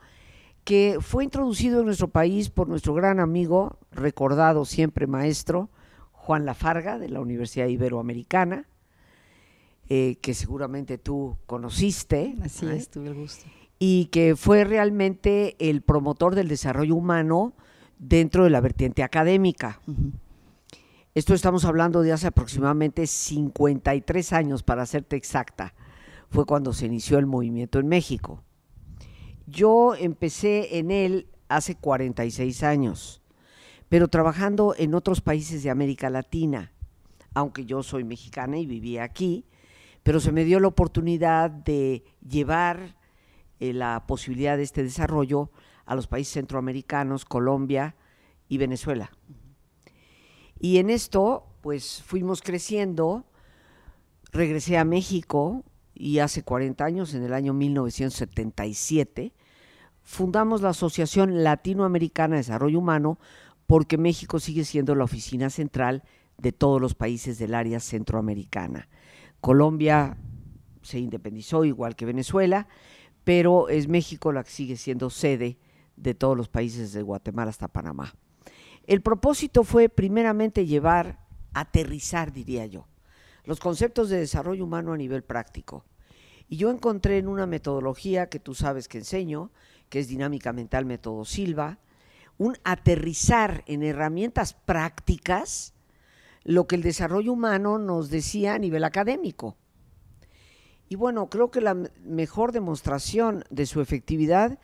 que 0.65 0.99
fue 1.01 1.25
introducido 1.25 1.81
en 1.81 1.87
nuestro 1.87 2.09
país 2.09 2.51
por 2.51 2.69
nuestro 2.69 2.95
gran 2.95 3.19
amigo, 3.19 3.79
recordado 3.91 4.65
siempre 4.65 5.07
maestro, 5.07 5.71
Juan 6.31 6.47
Lafarga, 6.47 7.01
de 7.01 7.09
la 7.09 7.21
Universidad 7.21 7.67
Iberoamericana, 7.67 8.69
eh, 9.89 10.15
que 10.23 10.33
seguramente 10.33 10.97
tú 10.97 11.37
conociste. 11.47 12.37
Así 12.41 12.67
es, 12.67 12.89
tuve 12.89 13.09
el 13.09 13.15
gusto. 13.15 13.47
Y 13.81 14.05
que 14.13 14.37
fue 14.37 14.63
realmente 14.63 15.57
el 15.59 15.83
promotor 15.83 16.37
del 16.37 16.47
desarrollo 16.47 16.95
humano 16.95 17.55
dentro 17.99 18.45
de 18.45 18.51
la 18.51 18.61
vertiente 18.61 19.03
académica. 19.03 19.81
Esto 21.17 21.35
estamos 21.35 21.65
hablando 21.65 22.01
de 22.01 22.13
hace 22.13 22.29
aproximadamente 22.29 23.09
53 23.09 24.33
años, 24.33 24.63
para 24.63 24.87
serte 24.87 25.17
exacta. 25.17 25.75
Fue 26.29 26.47
cuando 26.47 26.73
se 26.73 26.87
inició 26.87 27.19
el 27.19 27.27
movimiento 27.27 27.81
en 27.81 27.89
México. 27.89 28.45
Yo 29.49 29.97
empecé 29.97 30.79
en 30.79 30.93
él 30.93 31.27
hace 31.49 31.75
46 31.75 32.63
años, 32.63 33.20
pero 33.91 34.07
trabajando 34.07 34.75
en 34.79 34.95
otros 34.95 35.21
países 35.21 35.65
de 35.65 35.69
América 35.69 36.09
Latina, 36.11 36.73
aunque 37.35 37.67
yo 37.67 37.83
soy 37.83 38.05
mexicana 38.05 38.57
y 38.57 38.65
vivía 38.65 39.03
aquí, 39.03 39.45
pero 40.05 40.21
se 40.21 40.31
me 40.31 40.45
dio 40.45 40.61
la 40.61 40.69
oportunidad 40.69 41.51
de 41.51 42.05
llevar 42.27 42.97
eh, 43.59 43.73
la 43.73 44.05
posibilidad 44.07 44.57
de 44.57 44.63
este 44.63 44.85
desarrollo 44.85 45.51
a 45.87 45.97
los 45.97 46.07
países 46.07 46.35
centroamericanos, 46.35 47.25
Colombia 47.25 47.97
y 48.49 48.59
Venezuela. 48.59 49.11
Y 50.61 50.79
en 50.79 50.89
esto, 50.89 51.49
pues 51.61 52.01
fuimos 52.07 52.43
creciendo, 52.43 53.25
regresé 54.31 54.79
a 54.79 54.85
México 54.85 55.65
y 55.95 56.21
hace 56.21 56.45
40 56.45 56.85
años, 56.85 57.15
en 57.15 57.25
el 57.25 57.35
año 57.35 57.55
1977, 57.55 59.35
fundamos 60.05 60.63
la 60.63 60.69
Asociación 60.69 61.43
Latinoamericana 61.43 62.37
de 62.37 62.43
Desarrollo 62.43 62.79
Humano 62.79 63.19
porque 63.71 63.99
México 63.99 64.41
sigue 64.41 64.65
siendo 64.65 64.97
la 64.97 65.05
oficina 65.05 65.49
central 65.49 66.03
de 66.39 66.51
todos 66.51 66.81
los 66.81 66.97
países 66.97 67.39
del 67.39 67.55
área 67.55 67.79
centroamericana. 67.79 68.89
Colombia 69.41 70.19
se 70.83 70.99
independizó 70.99 71.65
igual 71.65 71.95
que 71.95 72.05
Venezuela, 72.05 72.67
pero 73.23 73.69
es 73.69 73.87
México 73.87 74.33
la 74.33 74.43
que 74.43 74.51
sigue 74.51 74.77
siendo 74.77 75.09
sede 75.09 75.57
de 75.95 76.15
todos 76.15 76.37
los 76.37 76.49
países 76.49 76.93
de 76.93 77.03
Guatemala 77.03 77.51
hasta 77.51 77.69
Panamá. 77.69 78.13
El 78.89 79.03
propósito 79.03 79.63
fue 79.63 79.89
primeramente 79.89 80.67
llevar, 80.67 81.21
aterrizar, 81.55 82.33
diría 82.33 82.67
yo, 82.67 82.89
los 83.45 83.61
conceptos 83.61 84.09
de 84.09 84.19
desarrollo 84.19 84.65
humano 84.65 84.95
a 84.95 84.97
nivel 84.97 85.23
práctico. 85.23 85.85
Y 86.49 86.57
yo 86.57 86.73
encontré 86.73 87.19
en 87.19 87.29
una 87.29 87.47
metodología 87.47 88.31
que 88.31 88.41
tú 88.41 88.53
sabes 88.53 88.89
que 88.89 88.99
enseño, 88.99 89.53
que 89.89 90.01
es 90.01 90.09
Dinámica 90.09 90.53
Mental 90.53 90.87
Método 90.87 91.25
Silva, 91.25 91.79
un 92.41 92.57
aterrizar 92.65 93.65
en 93.67 93.83
herramientas 93.83 94.55
prácticas 94.55 95.75
lo 96.43 96.67
que 96.67 96.75
el 96.75 96.83
desarrollo 96.83 97.35
humano 97.35 97.77
nos 97.77 98.09
decía 98.09 98.55
a 98.55 98.59
nivel 98.59 98.85
académico. 98.85 99.59
Y 100.89 100.95
bueno, 100.95 101.29
creo 101.29 101.51
que 101.51 101.61
la 101.61 101.75
mejor 102.03 102.53
demostración 102.53 103.45
de 103.51 103.67
su 103.67 103.83
efectividad 103.83 104.59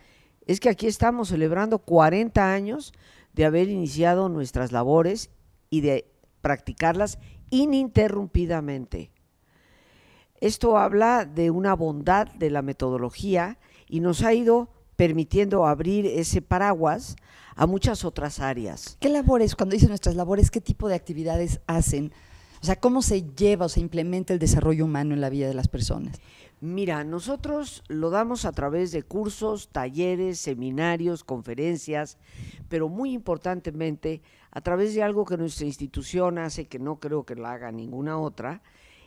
es 0.46 0.58
que 0.58 0.70
aquí 0.70 0.86
estamos 0.86 1.28
celebrando 1.28 1.80
40 1.80 2.50
años 2.50 2.94
de 3.34 3.44
haber 3.44 3.68
iniciado 3.68 4.30
nuestras 4.30 4.72
labores 4.72 5.28
y 5.68 5.82
de 5.82 6.10
practicarlas 6.40 7.18
ininterrumpidamente. 7.50 9.10
Esto 10.40 10.78
habla 10.78 11.26
de 11.26 11.50
una 11.50 11.74
bondad 11.74 12.26
de 12.36 12.48
la 12.48 12.62
metodología 12.62 13.58
y 13.86 14.00
nos 14.00 14.22
ha 14.22 14.32
ido 14.32 14.70
permitiendo 14.96 15.66
abrir 15.66 16.06
ese 16.06 16.42
paraguas 16.42 17.16
a 17.54 17.66
muchas 17.66 18.04
otras 18.04 18.40
áreas. 18.40 18.96
¿Qué 19.00 19.09
labores, 19.09 19.54
cuando 19.54 19.74
dice 19.74 19.88
nuestras 19.88 20.16
labores, 20.16 20.50
qué 20.50 20.61
tipo 20.61 20.88
de 20.88 20.94
actividades 20.94 21.61
hacen? 21.66 22.12
O 22.62 22.66
sea, 22.66 22.76
¿cómo 22.76 23.02
se 23.02 23.22
lleva 23.35 23.66
o 23.66 23.68
se 23.68 23.80
implementa 23.80 24.32
el 24.32 24.38
desarrollo 24.38 24.85
humano 24.85 25.14
en 25.14 25.20
la 25.20 25.30
vida 25.30 25.46
de 25.46 25.54
las 25.54 25.68
personas? 25.68 26.20
Mira, 26.61 27.04
nosotros 27.04 27.85
lo 27.88 28.09
damos 28.09 28.46
a 28.46 28.52
través 28.52 28.90
de 28.90 29.02
cursos, 29.02 29.68
talleres, 29.68 30.38
seminarios, 30.38 31.22
conferencias, 31.22 32.16
pero 32.68 32.88
muy 32.88 33.12
importantemente 33.12 34.22
a 34.50 34.62
través 34.62 34.94
de 34.94 35.02
algo 35.02 35.26
que 35.26 35.37
nuestra 35.37 35.66
institución 35.66 36.38
hace, 36.38 36.66
que 36.66 36.78
no 36.78 36.98
creo 36.98 37.24
que 37.24 37.35
la 37.35 37.52
haga 37.52 37.72
ninguna 37.72 38.18
otra, 38.18 38.62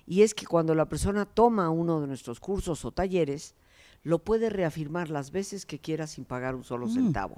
y 0.06 0.22
es 0.22 0.36
que 0.36 0.46
cuando 0.46 0.76
la 0.76 0.90
persona 0.90 1.26
toma 1.26 1.72
uno 1.72 2.02
de 2.02 2.08
nuestros 2.08 2.40
cursos 2.40 2.86
o 2.86 2.92
talleres, 2.92 3.56
lo 4.04 4.20
puede 4.20 4.50
reafirmar 4.50 5.10
las 5.10 5.32
veces 5.32 5.66
que 5.66 5.80
quiera 5.80 6.08
sin 6.08 6.26
pagar 6.26 6.56
un 6.56 6.64
solo 6.64 6.88
mm, 6.88 6.94
centavo. 6.94 7.38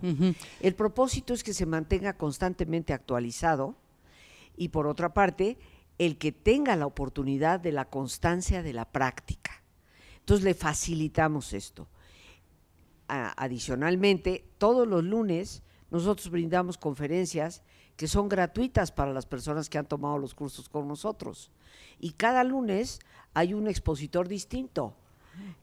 El 0.60 0.76
propósito 0.76 1.34
es 1.34 1.44
que 1.44 1.54
se 1.54 1.66
mantenga 1.66 2.18
constantemente 2.18 2.94
actualizado 2.94 3.76
y 4.56 4.70
por 4.70 4.88
otra 4.88 5.14
parte, 5.14 5.58
el 5.98 6.18
que 6.18 6.32
tenga 6.32 6.76
la 6.76 6.86
oportunidad 6.86 7.60
de 7.60 7.72
la 7.72 7.86
constancia 7.86 8.64
de 8.64 8.74
la 8.74 8.86
práctica. 8.92 9.64
Entonces 10.20 10.44
le 10.44 10.54
facilitamos 10.54 11.54
esto. 11.54 11.88
adicionalmente, 13.08 14.46
todos 14.58 14.88
los 14.88 15.04
lunes 15.04 15.64
nosotros 15.90 16.30
brindamos 16.30 16.78
conferencias 16.78 17.64
que 17.98 18.08
son 18.08 18.30
gratuitas 18.30 18.92
para 18.92 19.14
las 19.14 19.26
personas 19.26 19.70
que 19.70 19.78
han 19.78 19.88
tomado 19.88 20.18
los 20.18 20.34
cursos 20.34 20.70
con 20.70 20.88
nosotros. 20.88 21.52
Y 22.00 22.12
cada 22.14 22.44
lunes 22.44 23.00
hay 23.34 23.54
un 23.54 23.68
expositor 23.68 24.28
distinto 24.28 24.96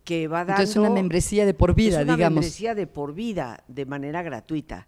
que 0.04 0.28
va 0.28 0.38
dando... 0.38 0.52
Entonces 0.52 0.70
es 0.70 0.76
una 0.76 0.90
membresía 0.90 1.46
de 1.46 1.54
por 1.54 1.74
vida, 1.74 1.98
es 1.98 2.04
una 2.04 2.16
digamos. 2.16 2.36
membresía 2.36 2.74
de 2.74 2.86
por 2.86 3.14
vida, 3.14 3.62
de 3.68 3.86
manera 3.86 4.22
gratuita. 4.22 4.86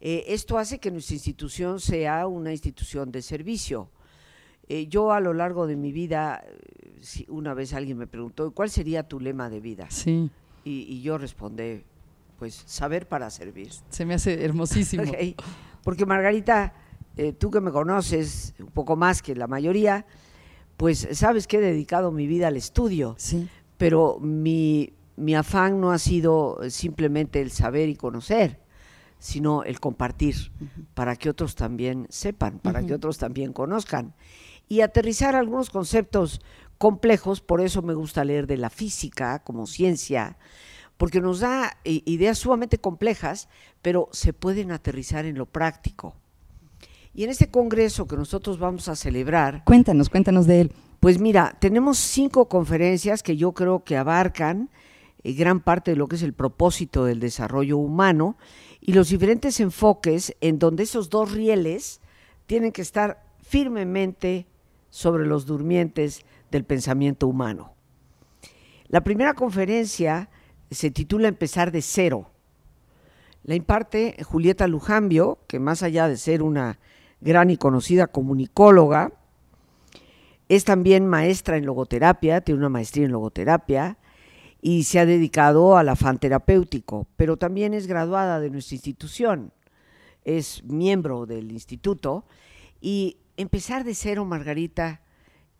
Eh, 0.00 0.24
esto 0.28 0.58
hace 0.58 0.78
que 0.78 0.90
nuestra 0.90 1.14
institución 1.14 1.80
sea 1.80 2.26
una 2.26 2.52
institución 2.52 3.10
de 3.10 3.22
servicio. 3.22 3.90
Eh, 4.68 4.86
yo 4.88 5.12
a 5.12 5.20
lo 5.20 5.32
largo 5.32 5.66
de 5.66 5.76
mi 5.76 5.92
vida, 5.92 6.44
eh, 6.46 7.24
una 7.28 7.54
vez 7.54 7.72
alguien 7.72 7.98
me 7.98 8.06
preguntó, 8.06 8.50
¿cuál 8.52 8.68
sería 8.68 9.02
tu 9.04 9.20
lema 9.20 9.48
de 9.48 9.60
vida? 9.60 9.86
Sí. 9.90 10.30
Y, 10.64 11.00
yo 11.00 11.16
respondí, 11.16 11.84
pues 12.38 12.62
saber 12.66 13.06
para 13.06 13.30
servir. 13.30 13.70
Se 13.88 14.04
me 14.04 14.14
hace 14.14 14.44
hermosísimo. 14.44 15.04
Porque 15.84 16.04
Margarita, 16.04 16.74
tú 17.38 17.52
que 17.52 17.60
me 17.60 17.70
conoces 17.70 18.52
un 18.58 18.72
poco 18.72 18.96
más 18.96 19.22
que 19.22 19.36
la 19.36 19.46
mayoría, 19.46 20.04
pues 20.76 21.06
sabes 21.12 21.46
que 21.46 21.58
he 21.58 21.60
dedicado 21.60 22.10
mi 22.10 22.26
vida 22.26 22.48
al 22.48 22.56
estudio. 22.56 23.14
Sí. 23.16 23.48
Pero 23.78 24.18
mi, 24.20 24.92
mi 25.16 25.34
afán 25.34 25.80
no 25.80 25.92
ha 25.92 25.98
sido 25.98 26.58
simplemente 26.68 27.40
el 27.40 27.50
saber 27.50 27.88
y 27.88 27.96
conocer 27.96 28.66
sino 29.18 29.64
el 29.64 29.80
compartir, 29.80 30.52
para 30.94 31.16
que 31.16 31.30
otros 31.30 31.54
también 31.54 32.06
sepan, 32.10 32.58
para 32.58 32.84
que 32.84 32.94
otros 32.94 33.18
también 33.18 33.52
conozcan. 33.52 34.14
Y 34.68 34.80
aterrizar 34.80 35.34
algunos 35.34 35.70
conceptos 35.70 36.40
complejos, 36.78 37.40
por 37.40 37.60
eso 37.60 37.82
me 37.82 37.94
gusta 37.94 38.24
leer 38.24 38.46
de 38.46 38.56
la 38.56 38.70
física 38.70 39.40
como 39.40 39.66
ciencia, 39.66 40.36
porque 40.96 41.20
nos 41.20 41.40
da 41.40 41.76
ideas 41.84 42.38
sumamente 42.38 42.78
complejas, 42.78 43.48
pero 43.82 44.08
se 44.12 44.32
pueden 44.32 44.70
aterrizar 44.70 45.24
en 45.24 45.38
lo 45.38 45.46
práctico. 45.46 46.14
Y 47.14 47.24
en 47.24 47.30
este 47.30 47.50
congreso 47.50 48.06
que 48.06 48.16
nosotros 48.16 48.58
vamos 48.58 48.88
a 48.88 48.96
celebrar... 48.96 49.64
Cuéntanos, 49.64 50.10
cuéntanos 50.10 50.46
de 50.46 50.62
él. 50.62 50.72
Pues 51.06 51.20
mira, 51.20 51.56
tenemos 51.60 51.98
cinco 51.98 52.48
conferencias 52.48 53.22
que 53.22 53.36
yo 53.36 53.52
creo 53.52 53.84
que 53.84 53.96
abarcan 53.96 54.70
eh, 55.22 55.34
gran 55.34 55.60
parte 55.60 55.92
de 55.92 55.96
lo 55.96 56.08
que 56.08 56.16
es 56.16 56.22
el 56.24 56.32
propósito 56.32 57.04
del 57.04 57.20
desarrollo 57.20 57.78
humano 57.78 58.36
y 58.80 58.92
los 58.92 59.10
diferentes 59.10 59.60
enfoques 59.60 60.34
en 60.40 60.58
donde 60.58 60.82
esos 60.82 61.08
dos 61.08 61.30
rieles 61.30 62.00
tienen 62.46 62.72
que 62.72 62.82
estar 62.82 63.22
firmemente 63.40 64.48
sobre 64.90 65.26
los 65.26 65.46
durmientes 65.46 66.24
del 66.50 66.64
pensamiento 66.64 67.28
humano. 67.28 67.74
La 68.88 69.04
primera 69.04 69.34
conferencia 69.34 70.28
se 70.72 70.90
titula 70.90 71.28
Empezar 71.28 71.70
de 71.70 71.82
cero. 71.82 72.32
La 73.44 73.54
imparte 73.54 74.16
Julieta 74.24 74.66
Lujambio, 74.66 75.38
que 75.46 75.60
más 75.60 75.84
allá 75.84 76.08
de 76.08 76.16
ser 76.16 76.42
una 76.42 76.80
gran 77.20 77.50
y 77.50 77.58
conocida 77.58 78.08
comunicóloga, 78.08 79.12
es 80.48 80.64
también 80.64 81.06
maestra 81.06 81.56
en 81.56 81.66
logoterapia, 81.66 82.40
tiene 82.40 82.60
una 82.60 82.68
maestría 82.68 83.06
en 83.06 83.12
logoterapia, 83.12 83.98
y 84.60 84.84
se 84.84 84.98
ha 84.98 85.06
dedicado 85.06 85.76
al 85.76 85.88
afán 85.88 86.18
terapéutico, 86.18 87.06
pero 87.16 87.36
también 87.36 87.74
es 87.74 87.86
graduada 87.86 88.40
de 88.40 88.50
nuestra 88.50 88.74
institución, 88.74 89.52
es 90.24 90.64
miembro 90.64 91.26
del 91.26 91.52
instituto 91.52 92.24
y 92.80 93.18
empezar 93.36 93.84
de 93.84 93.94
cero, 93.94 94.24
Margarita, 94.24 95.02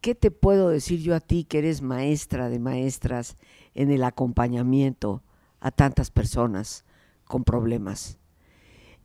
¿qué 0.01 0.14
te 0.14 0.31
puedo 0.31 0.70
decir 0.70 1.01
yo 1.01 1.14
a 1.14 1.20
ti 1.20 1.44
que 1.44 1.59
eres 1.59 1.83
maestra 1.83 2.49
de 2.49 2.59
maestras 2.59 3.37
en 3.75 3.90
el 3.90 4.03
acompañamiento 4.03 5.22
a 5.61 5.70
tantas 5.70 6.11
personas 6.11 6.85
con 7.25 7.44
problemas? 7.44 8.18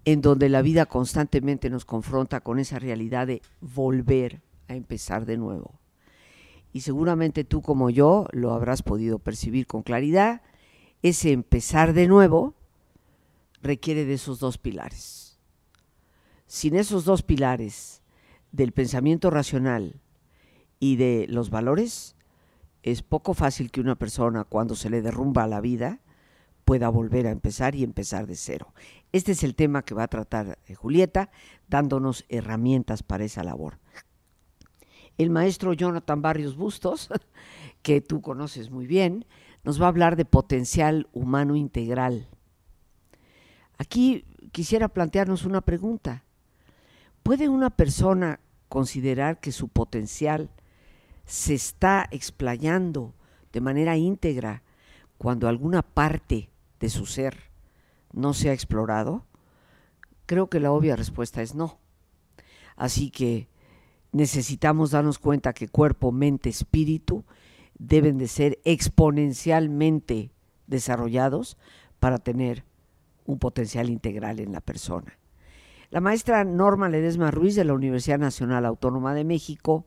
en 0.06 0.22
donde 0.22 0.50
la 0.50 0.62
vida 0.62 0.86
constantemente 0.86 1.70
nos 1.70 1.86
confronta 1.86 2.42
con 2.42 2.60
esa 2.60 2.80
realidad 2.80 3.28
de 3.28 3.42
volver 3.60 4.42
empezar 4.76 5.26
de 5.26 5.38
nuevo 5.38 5.82
y 6.74 6.82
seguramente 6.82 7.44
tú 7.44 7.62
como 7.62 7.90
yo 7.90 8.28
lo 8.32 8.54
habrás 8.54 8.82
podido 8.82 9.20
percibir 9.20 9.68
con 9.68 9.84
claridad, 9.84 10.42
ese 11.02 11.32
empezar 11.32 11.94
de 11.94 12.08
nuevo 12.08 12.56
requiere 13.62 14.06
de 14.06 14.14
esos 14.14 14.40
dos 14.40 14.58
pilares. 14.58 15.40
Sin 16.48 16.76
esos 16.76 17.06
dos 17.06 17.24
pilares 17.24 18.02
del 18.52 18.72
pensamiento 18.72 19.30
racional 19.30 20.02
y 20.80 20.96
de 20.96 21.26
los 21.30 21.50
valores, 21.50 22.16
es 22.84 23.04
poco 23.04 23.34
fácil 23.34 23.70
que 23.72 23.82
una 23.82 23.96
persona 23.96 24.44
cuando 24.44 24.76
se 24.76 24.90
le 24.90 25.02
derrumba 25.02 25.48
la 25.48 25.62
vida 25.62 26.00
pueda 26.66 26.90
volver 26.90 27.28
a 27.28 27.32
empezar 27.32 27.76
y 27.76 27.84
empezar 27.84 28.28
de 28.28 28.36
cero. 28.36 28.74
Este 29.12 29.34
es 29.34 29.44
el 29.44 29.56
tema 29.56 29.84
que 29.84 29.94
va 29.94 30.04
a 30.04 30.08
tratar 30.08 30.58
eh, 30.68 30.74
Julieta, 30.74 31.30
dándonos 31.68 32.26
herramientas 32.30 33.04
para 33.04 33.26
esa 33.26 33.44
labor 33.44 33.81
el 35.22 35.30
maestro 35.30 35.74
Jonathan 35.74 36.22
Barrios 36.22 36.56
Bustos, 36.56 37.10
que 37.82 38.02
tú 38.02 38.22
conoces 38.22 38.70
muy 38.70 38.88
bien, 38.88 39.26
nos 39.64 39.82
va 39.82 39.86
a 39.86 39.90
hablar 39.90 40.16
de 40.16 40.26
potencial 40.26 41.08
humano 41.14 41.56
integral. 41.56 42.28
Aquí 43.78 44.26
quisiera 44.52 44.88
plantearnos 44.88 45.46
una 45.46 45.62
pregunta. 45.62 46.24
¿Puede 47.24 47.50
una 47.50 47.70
persona 47.70 48.40
considerar 48.70 49.40
que 49.40 49.52
su 49.52 49.68
potencial 49.68 50.50
se 51.26 51.54
está 51.54 52.08
explayando 52.12 53.14
de 53.52 53.62
manera 53.62 53.98
íntegra 53.98 54.64
cuando 55.18 55.48
alguna 55.48 55.82
parte 55.82 56.50
de 56.80 56.90
su 56.90 57.06
ser 57.06 57.52
no 58.12 58.34
se 58.34 58.50
ha 58.50 58.54
explorado? 58.54 59.26
Creo 60.26 60.50
que 60.50 60.60
la 60.60 60.72
obvia 60.72 60.96
respuesta 60.96 61.42
es 61.42 61.54
no. 61.54 61.80
Así 62.76 63.12
que 63.12 63.51
necesitamos 64.12 64.92
darnos 64.92 65.20
cuenta 65.20 65.54
que 65.54 65.68
cuerpo, 65.68 66.12
mente, 66.12 66.50
espíritu 66.50 67.24
deben 67.78 68.18
de 68.18 68.28
ser 68.28 68.60
exponencialmente 68.64 70.32
desarrollados 70.68 71.58
para 72.00 72.18
tener 72.18 72.64
un 73.26 73.40
potencial 73.40 73.90
integral 73.90 74.40
en 74.40 74.52
la 74.52 74.62
persona. 74.62 75.18
La 75.90 76.00
maestra 76.00 76.44
Norma 76.44 76.90
Ledesma 76.90 77.32
Ruiz 77.32 77.56
de 77.56 77.66
la 77.66 77.74
Universidad 77.74 78.20
Nacional 78.20 78.66
Autónoma 78.66 79.14
de 79.14 79.24
México, 79.24 79.86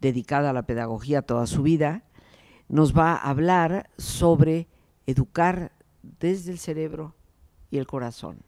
dedicada 0.00 0.50
a 0.50 0.54
la 0.54 0.66
pedagogía 0.66 1.22
toda 1.22 1.46
su 1.46 1.62
vida, 1.62 2.04
nos 2.68 2.96
va 2.96 3.12
a 3.12 3.30
hablar 3.30 3.90
sobre 3.98 4.68
educar 5.06 5.72
desde 6.02 6.50
el 6.50 6.58
cerebro 6.58 7.14
y 7.70 7.78
el 7.78 7.86
corazón, 7.86 8.38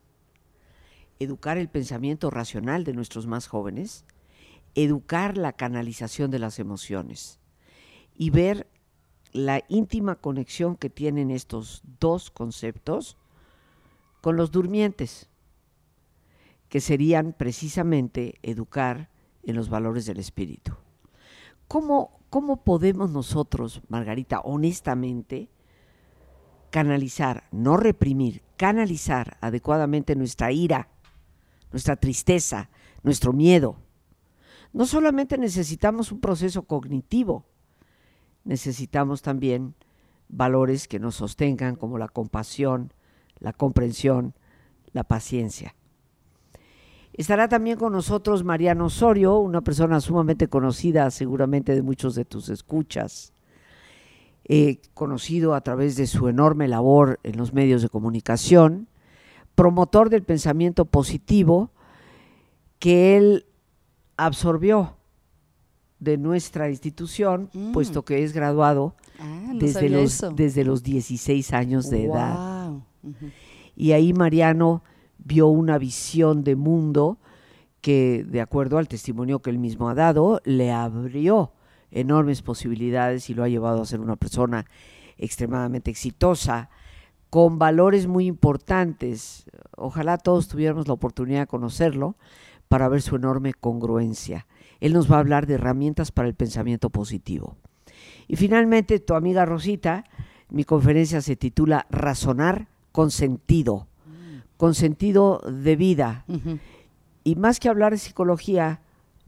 educar 1.19 1.59
el 1.59 1.69
pensamiento 1.69 2.31
racional 2.31 2.85
de 2.85 2.95
nuestros 2.95 3.27
más 3.27 3.47
jóvenes, 3.47 4.07
educar 4.77 5.39
la 5.39 5.55
canalización 5.55 6.31
de 6.31 6.39
las 6.39 6.59
emociones 6.59 7.41
y 8.15 8.31
ver 8.31 8.69
la 9.33 9.65
íntima 9.69 10.17
conexión 10.17 10.77
que 10.77 10.91
tienen 10.91 11.31
estos 11.31 11.83
dos 11.99 12.31
conceptos 12.31 13.17
con 14.21 14.37
los 14.37 14.51
durmientes, 14.53 15.29
que 16.69 16.81
serían 16.81 17.33
precisamente 17.33 18.39
educar 18.43 19.11
en 19.45 19.57
los 19.57 19.69
valores 19.69 20.05
del 20.07 20.19
espíritu. 20.19 20.75
¿Cómo, 21.69 22.21
cómo 22.29 22.63
podemos 22.63 23.11
nosotros, 23.11 23.83
Margarita, 23.89 24.41
honestamente, 24.41 25.49
canalizar, 26.71 27.45
no 27.51 27.77
reprimir, 27.77 28.43
canalizar 28.57 29.39
adecuadamente 29.41 30.17
nuestra 30.17 30.53
ira, 30.53 30.89
nuestra 31.73 31.97
tristeza, 31.97 32.69
nuestro 33.03 33.33
miedo, 33.33 33.77
no 34.77 34.85
solamente 34.85 35.39
necesitamos 35.39 36.13
un 36.13 36.21
proceso 36.21 36.65
cognitivo, 36.65 37.47
necesitamos 38.45 39.23
también 39.23 39.75
valores 40.29 40.87
que 40.87 40.99
nos 40.99 41.15
sostengan 41.15 41.77
como 41.77 41.97
la 41.97 42.09
compasión, 42.09 42.93
la 43.39 43.55
comprensión, 43.55 44.35
la 44.93 45.03
paciencia. 45.03 45.75
Estará 47.15 47.49
también 47.49 47.79
con 47.79 47.95
nosotros 47.95 48.45
Mariano 48.45 48.85
Osorio, 48.85 49.39
una 49.39 49.63
persona 49.63 49.99
sumamente 50.03 50.47
conocida 50.49 51.11
seguramente 51.11 51.75
de 51.75 51.81
muchos 51.81 52.15
de 52.15 52.27
tus 52.27 52.51
escuchas, 52.51 53.33
eh, 54.45 54.83
conocido 54.93 55.55
a 55.55 55.63
través 55.63 55.97
de 55.97 56.07
su 56.07 56.29
enorme 56.29 56.69
labor 56.69 57.19
en 57.23 57.39
los 57.39 57.55
medios 57.55 57.81
de 57.81 57.89
comunicación, 57.89 58.89
promotor 59.55 60.11
del 60.11 60.23
pensamiento 60.23 60.85
positivo, 60.85 61.71
que 62.79 63.17
él 63.17 63.47
absorbió 64.17 64.97
de 65.99 66.19
nuestra 66.19 66.69
institución, 66.69 67.51
mm. 67.53 67.73
puesto 67.73 68.05
que 68.05 68.23
es 68.23 68.33
graduado 68.33 68.95
ah, 69.19 69.53
desde, 69.55 69.89
los, 69.89 70.25
desde 70.35 70.65
los 70.65 70.83
16 70.83 71.53
años 71.53 71.91
de 71.91 72.05
edad. 72.05 72.71
Y 73.75 73.93
ahí 73.93 74.13
Mariano 74.13 74.83
vio 75.19 75.49
una 75.49 75.79
visión 75.79 76.45
de 76.45 76.57
mundo 76.57 77.19
que, 77.81 78.25
de 78.29 78.41
acuerdo 78.41 78.79
al 78.79 78.89
testimonio 78.89 79.41
que 79.41 79.51
él 79.51 79.59
mismo 79.59 79.89
ha 79.89 79.95
dado, 79.95 80.41
le 80.45 80.73
abrió 80.73 81.53
enormes 81.91 82.43
posibilidades 82.43 83.31
y 83.31 83.35
lo 83.35 83.45
ha 83.45 83.49
llevado 83.49 83.83
a 83.83 83.87
ser 83.87 84.01
una 84.01 84.17
persona 84.17 84.67
extremadamente 85.19 85.91
exitosa, 85.91 86.69
con 87.31 87.59
valores 87.59 88.07
muy 88.07 88.27
importantes. 88.27 89.47
Ojalá 89.77 90.19
todos 90.19 90.49
tuviéramos 90.49 90.89
la 90.89 90.95
oportunidad 90.95 91.41
de 91.41 91.47
conocerlo 91.47 92.17
para 92.69 92.89
ver 92.89 93.03
su 93.03 93.17
enorme 93.17 93.55
congruencia. 93.55 94.47
Él 94.81 94.93
nos 94.93 95.11
va 95.11 95.17
a 95.17 95.21
hablar 95.21 95.47
de 95.47 95.55
herramientas 95.55 96.13
para 96.13 96.29
el 96.29 96.35
pensamiento 96.35 96.91
positivo. 96.91 97.57
Y 98.29 98.37
finalmente, 98.37 98.99
tu 99.01 99.15
amiga 99.15 99.45
Rosita, 99.45 100.05
mi 100.51 100.65
conferencia 100.65 101.21
se 101.21 101.37
titula 101.37 101.87
Razonar 101.91 102.69
con 102.93 103.11
sentido, 103.11 103.87
con 104.57 104.75
sentido 104.75 105.41
de 105.41 105.77
vida. 105.77 106.25
Y 107.25 107.37
más 107.37 107.61
que 107.61 107.69
hablar 107.69 107.93
de 107.93 107.99
psicología, 107.99 108.81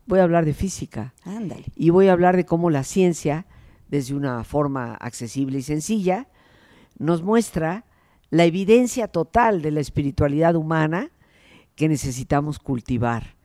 voy 0.07 0.21
a 0.21 0.25
hablar 0.25 0.45
de 0.45 0.55
física. 0.55 1.15
Ándale. 1.25 1.65
Y 1.77 1.91
voy 1.91 2.09
a 2.09 2.13
hablar 2.13 2.37
de 2.37 2.45
cómo 2.45 2.71
la 2.71 2.85
ciencia, 2.85 3.47
desde 3.89 4.15
una 4.15 4.45
forma 4.45 4.95
accesible 4.95 5.59
y 5.59 5.63
sencilla, 5.63 6.29
nos 6.99 7.23
muestra 7.23 7.85
la 8.31 8.45
evidencia 8.45 9.09
total 9.09 9.63
de 9.63 9.71
la 9.71 9.81
espiritualidad 9.81 10.55
humana 10.55 11.11
que 11.79 11.89
necesitamos 11.89 12.59
cultivar, 12.59 13.37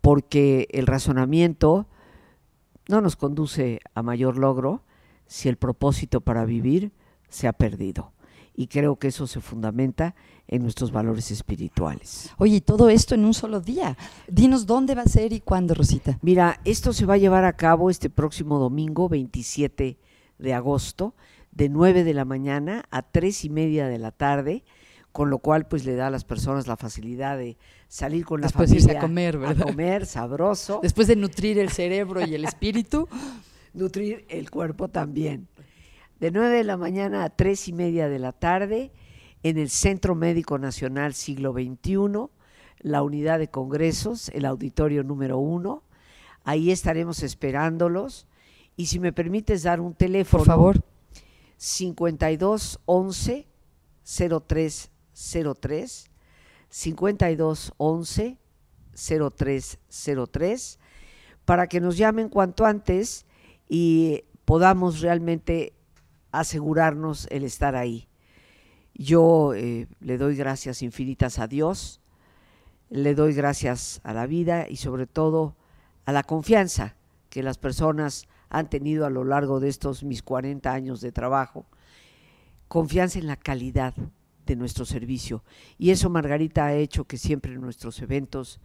porque 0.00 0.68
el 0.70 0.86
razonamiento 0.86 1.86
no 2.88 3.02
nos 3.02 3.14
conduce 3.14 3.80
a 3.94 4.02
mayor 4.02 4.38
logro 4.38 4.82
si 5.26 5.50
el 5.50 5.58
propósito 5.58 6.22
para 6.22 6.46
vivir 6.46 6.92
se 7.28 7.46
ha 7.46 7.52
perdido. 7.52 8.12
Y 8.54 8.68
creo 8.68 8.96
que 8.96 9.08
eso 9.08 9.26
se 9.26 9.42
fundamenta 9.42 10.14
en 10.48 10.62
nuestros 10.62 10.92
valores 10.92 11.30
espirituales. 11.30 12.30
Oye, 12.38 12.56
y 12.56 12.60
todo 12.62 12.88
esto 12.88 13.14
en 13.14 13.26
un 13.26 13.34
solo 13.34 13.60
día. 13.60 13.98
Dinos 14.28 14.64
dónde 14.64 14.94
va 14.94 15.02
a 15.02 15.06
ser 15.06 15.34
y 15.34 15.40
cuándo, 15.40 15.74
Rosita. 15.74 16.18
Mira, 16.22 16.60
esto 16.64 16.94
se 16.94 17.04
va 17.04 17.14
a 17.14 17.18
llevar 17.18 17.44
a 17.44 17.56
cabo 17.56 17.90
este 17.90 18.08
próximo 18.08 18.58
domingo, 18.58 19.10
27 19.10 19.98
de 20.38 20.54
agosto, 20.54 21.14
de 21.52 21.68
9 21.68 22.02
de 22.02 22.14
la 22.14 22.24
mañana 22.24 22.86
a 22.90 23.02
3 23.02 23.44
y 23.44 23.50
media 23.50 23.88
de 23.88 23.98
la 23.98 24.10
tarde, 24.10 24.64
con 25.14 25.30
lo 25.30 25.38
cual 25.38 25.68
pues 25.68 25.84
le 25.84 25.94
da 25.94 26.08
a 26.08 26.10
las 26.10 26.24
personas 26.24 26.66
la 26.66 26.76
facilidad 26.76 27.38
de 27.38 27.56
salir 27.86 28.24
con 28.24 28.40
la 28.40 28.48
Después 28.48 28.72
irse 28.72 28.88
familia 28.88 28.98
a 28.98 29.02
comer, 29.02 29.38
¿verdad? 29.38 29.62
A 29.62 29.64
comer, 29.70 30.06
sabroso, 30.06 30.80
Después 30.82 31.06
de 31.06 31.14
nutrir 31.14 31.56
el 31.60 31.70
cerebro 31.70 32.26
y 32.26 32.34
el 32.34 32.44
espíritu. 32.44 33.08
nutrir 33.74 34.24
el 34.28 34.50
cuerpo 34.50 34.88
también. 34.88 35.46
De 36.18 36.32
9 36.32 36.56
de 36.56 36.64
la 36.64 36.76
mañana 36.76 37.22
a 37.22 37.30
3 37.30 37.68
y 37.68 37.72
media 37.72 38.08
de 38.08 38.18
la 38.18 38.32
tarde, 38.32 38.90
en 39.44 39.56
el 39.56 39.70
Centro 39.70 40.16
Médico 40.16 40.58
Nacional 40.58 41.14
Siglo 41.14 41.52
XXI, 41.52 42.28
la 42.80 43.04
unidad 43.04 43.38
de 43.38 43.46
congresos, 43.46 44.30
el 44.30 44.44
auditorio 44.44 45.04
número 45.04 45.38
uno. 45.38 45.84
Ahí 46.42 46.72
estaremos 46.72 47.22
esperándolos. 47.22 48.26
Y 48.74 48.86
si 48.86 48.98
me 48.98 49.12
permites 49.12 49.62
dar 49.62 49.80
un 49.80 49.94
teléfono. 49.94 50.42
Por 50.42 50.48
favor. 50.48 50.84
52 51.56 52.80
11 52.84 53.46
0303 54.02 54.93
52 55.14 57.72
11 57.76 58.38
0303 58.94 60.78
para 61.44 61.66
que 61.68 61.80
nos 61.80 61.96
llamen 61.96 62.28
cuanto 62.28 62.64
antes 62.64 63.26
y 63.68 64.24
podamos 64.44 65.00
realmente 65.00 65.74
asegurarnos 66.32 67.26
el 67.30 67.44
estar 67.44 67.76
ahí. 67.76 68.08
Yo 68.94 69.54
eh, 69.54 69.88
le 70.00 70.18
doy 70.18 70.36
gracias 70.36 70.82
infinitas 70.82 71.38
a 71.38 71.48
Dios, 71.48 72.00
le 72.90 73.14
doy 73.14 73.34
gracias 73.34 74.00
a 74.04 74.12
la 74.12 74.26
vida 74.26 74.68
y 74.68 74.76
sobre 74.76 75.06
todo 75.06 75.56
a 76.04 76.12
la 76.12 76.22
confianza 76.22 76.96
que 77.28 77.42
las 77.42 77.58
personas 77.58 78.26
han 78.48 78.70
tenido 78.70 79.04
a 79.04 79.10
lo 79.10 79.24
largo 79.24 79.58
de 79.58 79.68
estos 79.68 80.04
mis 80.04 80.22
40 80.22 80.72
años 80.72 81.00
de 81.00 81.10
trabajo, 81.10 81.66
confianza 82.68 83.18
en 83.18 83.26
la 83.26 83.36
calidad 83.36 83.94
de 84.46 84.56
nuestro 84.56 84.84
servicio. 84.84 85.44
Y 85.78 85.90
eso, 85.90 86.10
Margarita, 86.10 86.66
ha 86.66 86.74
hecho 86.74 87.04
que 87.04 87.18
siempre 87.18 87.56
nuestros 87.56 88.00
eventos 88.00 88.60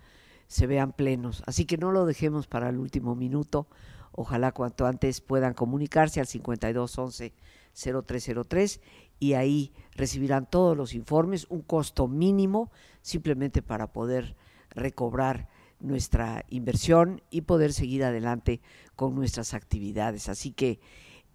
se 0.47 0.67
vean 0.67 0.93
plenos. 0.93 1.43
Así 1.45 1.65
que 1.65 1.77
no 1.77 1.91
lo 1.91 2.05
dejemos 2.05 2.47
para 2.47 2.69
el 2.69 2.77
último 2.77 3.15
minuto. 3.15 3.67
Ojalá 4.11 4.51
cuanto 4.51 4.85
antes 4.85 5.21
puedan 5.21 5.53
comunicarse 5.53 6.19
al 6.19 6.27
5211 6.27 7.33
0303 7.73 8.81
y 9.19 9.33
ahí 9.33 9.73
recibirán 9.95 10.49
todos 10.49 10.75
los 10.75 10.93
informes, 10.93 11.45
un 11.49 11.61
costo 11.61 12.07
mínimo 12.07 12.71
simplemente 13.01 13.61
para 13.61 13.91
poder 13.91 14.35
recobrar 14.71 15.47
nuestra 15.79 16.45
inversión 16.49 17.21
y 17.29 17.41
poder 17.41 17.71
seguir 17.73 18.03
adelante 18.03 18.61
con 18.95 19.15
nuestras 19.15 19.53
actividades. 19.53 20.29
Así 20.29 20.51
que 20.51 20.79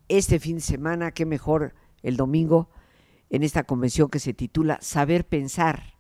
este 0.08 0.38
fin 0.38 0.56
de 0.56 0.62
semana, 0.62 1.12
qué 1.12 1.24
mejor 1.24 1.74
el 2.02 2.16
domingo 2.16 2.68
en 3.34 3.42
esta 3.42 3.64
convención 3.64 4.08
que 4.08 4.20
se 4.20 4.32
titula 4.32 4.78
Saber 4.80 5.26
Pensar, 5.26 5.94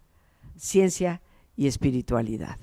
Ciencia 0.56 1.20
y 1.56 1.66
Espiritualidad. 1.66 2.58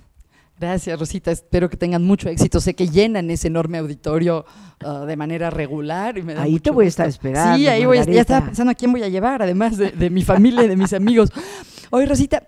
Gracias, 0.60 0.98
Rosita. 1.00 1.32
Espero 1.32 1.70
que 1.70 1.76
tengan 1.76 2.04
mucho 2.04 2.30
éxito. 2.30 2.62
Sé 2.62 2.76
que 2.76 2.88
llenan 2.88 3.32
ese 3.32 3.48
enorme 3.48 3.80
auditorio 3.80 4.46
uh, 4.86 5.06
de 5.06 5.18
manera 5.18 5.50
regular. 5.50 6.18
Y 6.18 6.22
me 6.22 6.36
da 6.36 6.44
ahí 6.44 6.60
te 6.60 6.70
voy 6.70 6.86
a 6.86 6.88
estar 6.88 7.08
esperando. 7.08 7.58
Sí, 7.58 7.68
ahí 7.68 7.84
voy 7.84 7.98
a, 7.98 8.04
ya 8.06 8.22
estaba 8.22 8.46
pensando 8.46 8.72
a 8.72 8.76
quién 8.76 8.92
voy 8.92 9.04
a 9.04 9.10
llevar, 9.10 9.42
además 9.42 9.76
de, 9.78 9.92
de 9.92 10.10
mi 10.10 10.24
familia 10.24 10.64
y 10.64 10.68
de 10.68 10.78
mis 10.78 10.94
amigos. 10.94 11.32
Oye, 11.90 12.06
Rosita, 12.06 12.48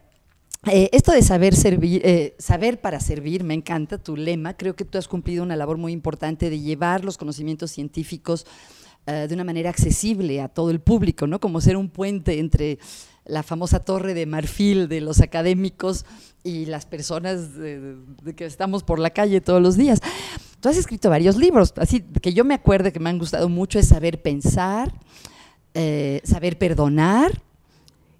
eh, 0.68 0.90
esto 0.94 1.12
de 1.12 1.24
saber 1.24 1.56
servir, 1.56 2.02
eh, 2.06 2.36
saber 2.40 2.80
para 2.80 3.02
servir, 3.02 3.44
me 3.44 3.54
encanta 3.54 3.98
tu 3.98 4.16
lema. 4.16 4.56
Creo 4.56 4.76
que 4.76 4.86
tú 4.86 4.98
has 4.98 5.10
cumplido 5.10 5.44
una 5.44 5.58
labor 5.58 5.78
muy 5.78 5.92
importante 5.92 6.50
de 6.50 6.60
llevar 6.60 7.04
los 7.04 7.18
conocimientos 7.18 7.72
científicos 7.72 8.46
eh, 9.06 9.28
de 9.28 9.34
una 9.36 9.44
manera 9.44 9.70
accesible 9.70 10.42
a 10.42 10.48
todo 10.48 10.70
el 10.70 10.80
público, 10.80 11.28
¿no? 11.28 11.40
Como 11.40 11.62
ser 11.62 11.78
un 11.78 11.90
puente 11.90 12.40
entre 12.40 12.80
la 13.26 13.44
famosa 13.44 13.80
torre 13.80 14.14
de 14.14 14.26
marfil 14.26 14.88
de 14.88 15.02
los 15.02 15.22
académicos 15.22 16.06
y 16.44 16.66
las 16.66 16.86
personas 16.86 17.56
de, 17.58 17.96
de 18.22 18.36
que 18.36 18.46
estamos 18.46 18.84
por 18.84 19.00
la 19.00 19.12
calle 19.12 19.40
todos 19.42 19.62
los 19.62 19.78
días. 19.78 20.02
Tú 20.60 20.70
has 20.70 20.78
escrito 20.78 21.10
varios 21.10 21.36
libros, 21.38 21.74
así 21.78 22.02
que 22.22 22.34
yo 22.34 22.46
me 22.46 22.54
acuerdo 22.54 22.92
que 22.92 23.00
me 23.00 23.10
han 23.10 23.18
gustado 23.20 23.50
mucho 23.50 23.80
es 23.80 23.88
saber 23.90 24.22
pensar, 24.22 24.94
eh, 25.74 26.22
saber 26.24 26.58
perdonar 26.58 27.42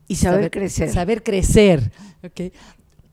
Y 0.08 0.16
saber, 0.16 0.52
crecer. 0.52 0.92
Saber 0.92 1.24
crecer. 1.24 1.92
ok. 2.24 2.54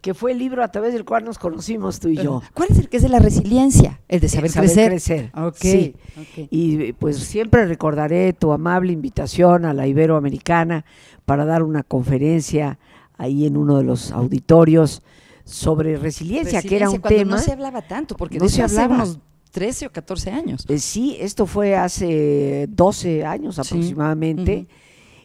Que 0.01 0.15
fue 0.15 0.33
el 0.33 0.39
libro 0.39 0.63
a 0.65 0.69
través 0.69 0.93
del 0.93 1.05
cual 1.05 1.25
nos 1.25 1.39
conocimos 1.39 2.01
tú 2.01 2.09
y 2.09 2.17
yo. 2.17 2.43
¿Cuál 2.55 2.69
es 2.71 2.79
el 2.79 2.89
que 2.89 2.97
es 2.99 3.03
de 3.03 3.09
la 3.09 3.19
resiliencia? 3.19 4.01
El 4.09 4.21
de 4.21 4.29
saber, 4.29 4.51
Saber 4.51 4.71
crecer. 4.91 5.31
crecer, 5.33 5.95
sí. 6.35 6.47
Y 6.51 6.93
pues 6.95 7.19
siempre 7.19 7.67
recordaré 7.67 8.33
tu 8.33 8.53
amable 8.53 8.93
invitación 8.93 9.65
a 9.65 9.75
la 9.75 9.87
Iberoamericana 9.87 10.85
para 11.25 11.45
dar 11.45 11.63
una 11.63 11.83
conferencia 11.83 12.79
ahí 13.19 13.47
en 13.47 13.57
uno 13.57 13.77
de 13.79 13.85
los 13.85 14.11
auditorios 14.13 15.03
sobre 15.45 15.97
resiliencia, 15.99 16.63
que 16.63 16.77
era 16.77 16.89
un 16.91 16.99
cuando 16.99 17.19
tema. 17.19 17.37
No 17.37 17.43
se 17.43 17.53
hablaba 17.53 17.83
tanto, 17.83 18.17
porque 18.17 18.39
No 18.39 18.49
se 18.49 18.63
hablaba. 18.63 18.95
unos 18.97 19.19
13 19.51 19.87
o 19.87 19.91
14 19.93 20.31
años. 20.31 20.65
Eh, 20.69 20.79
sí, 20.79 21.17
esto 21.21 21.45
fue 21.45 21.75
hace 21.77 22.67
12 22.71 23.25
años 23.25 23.57
Sí, 23.57 23.61
aproximadamente. 23.63 24.69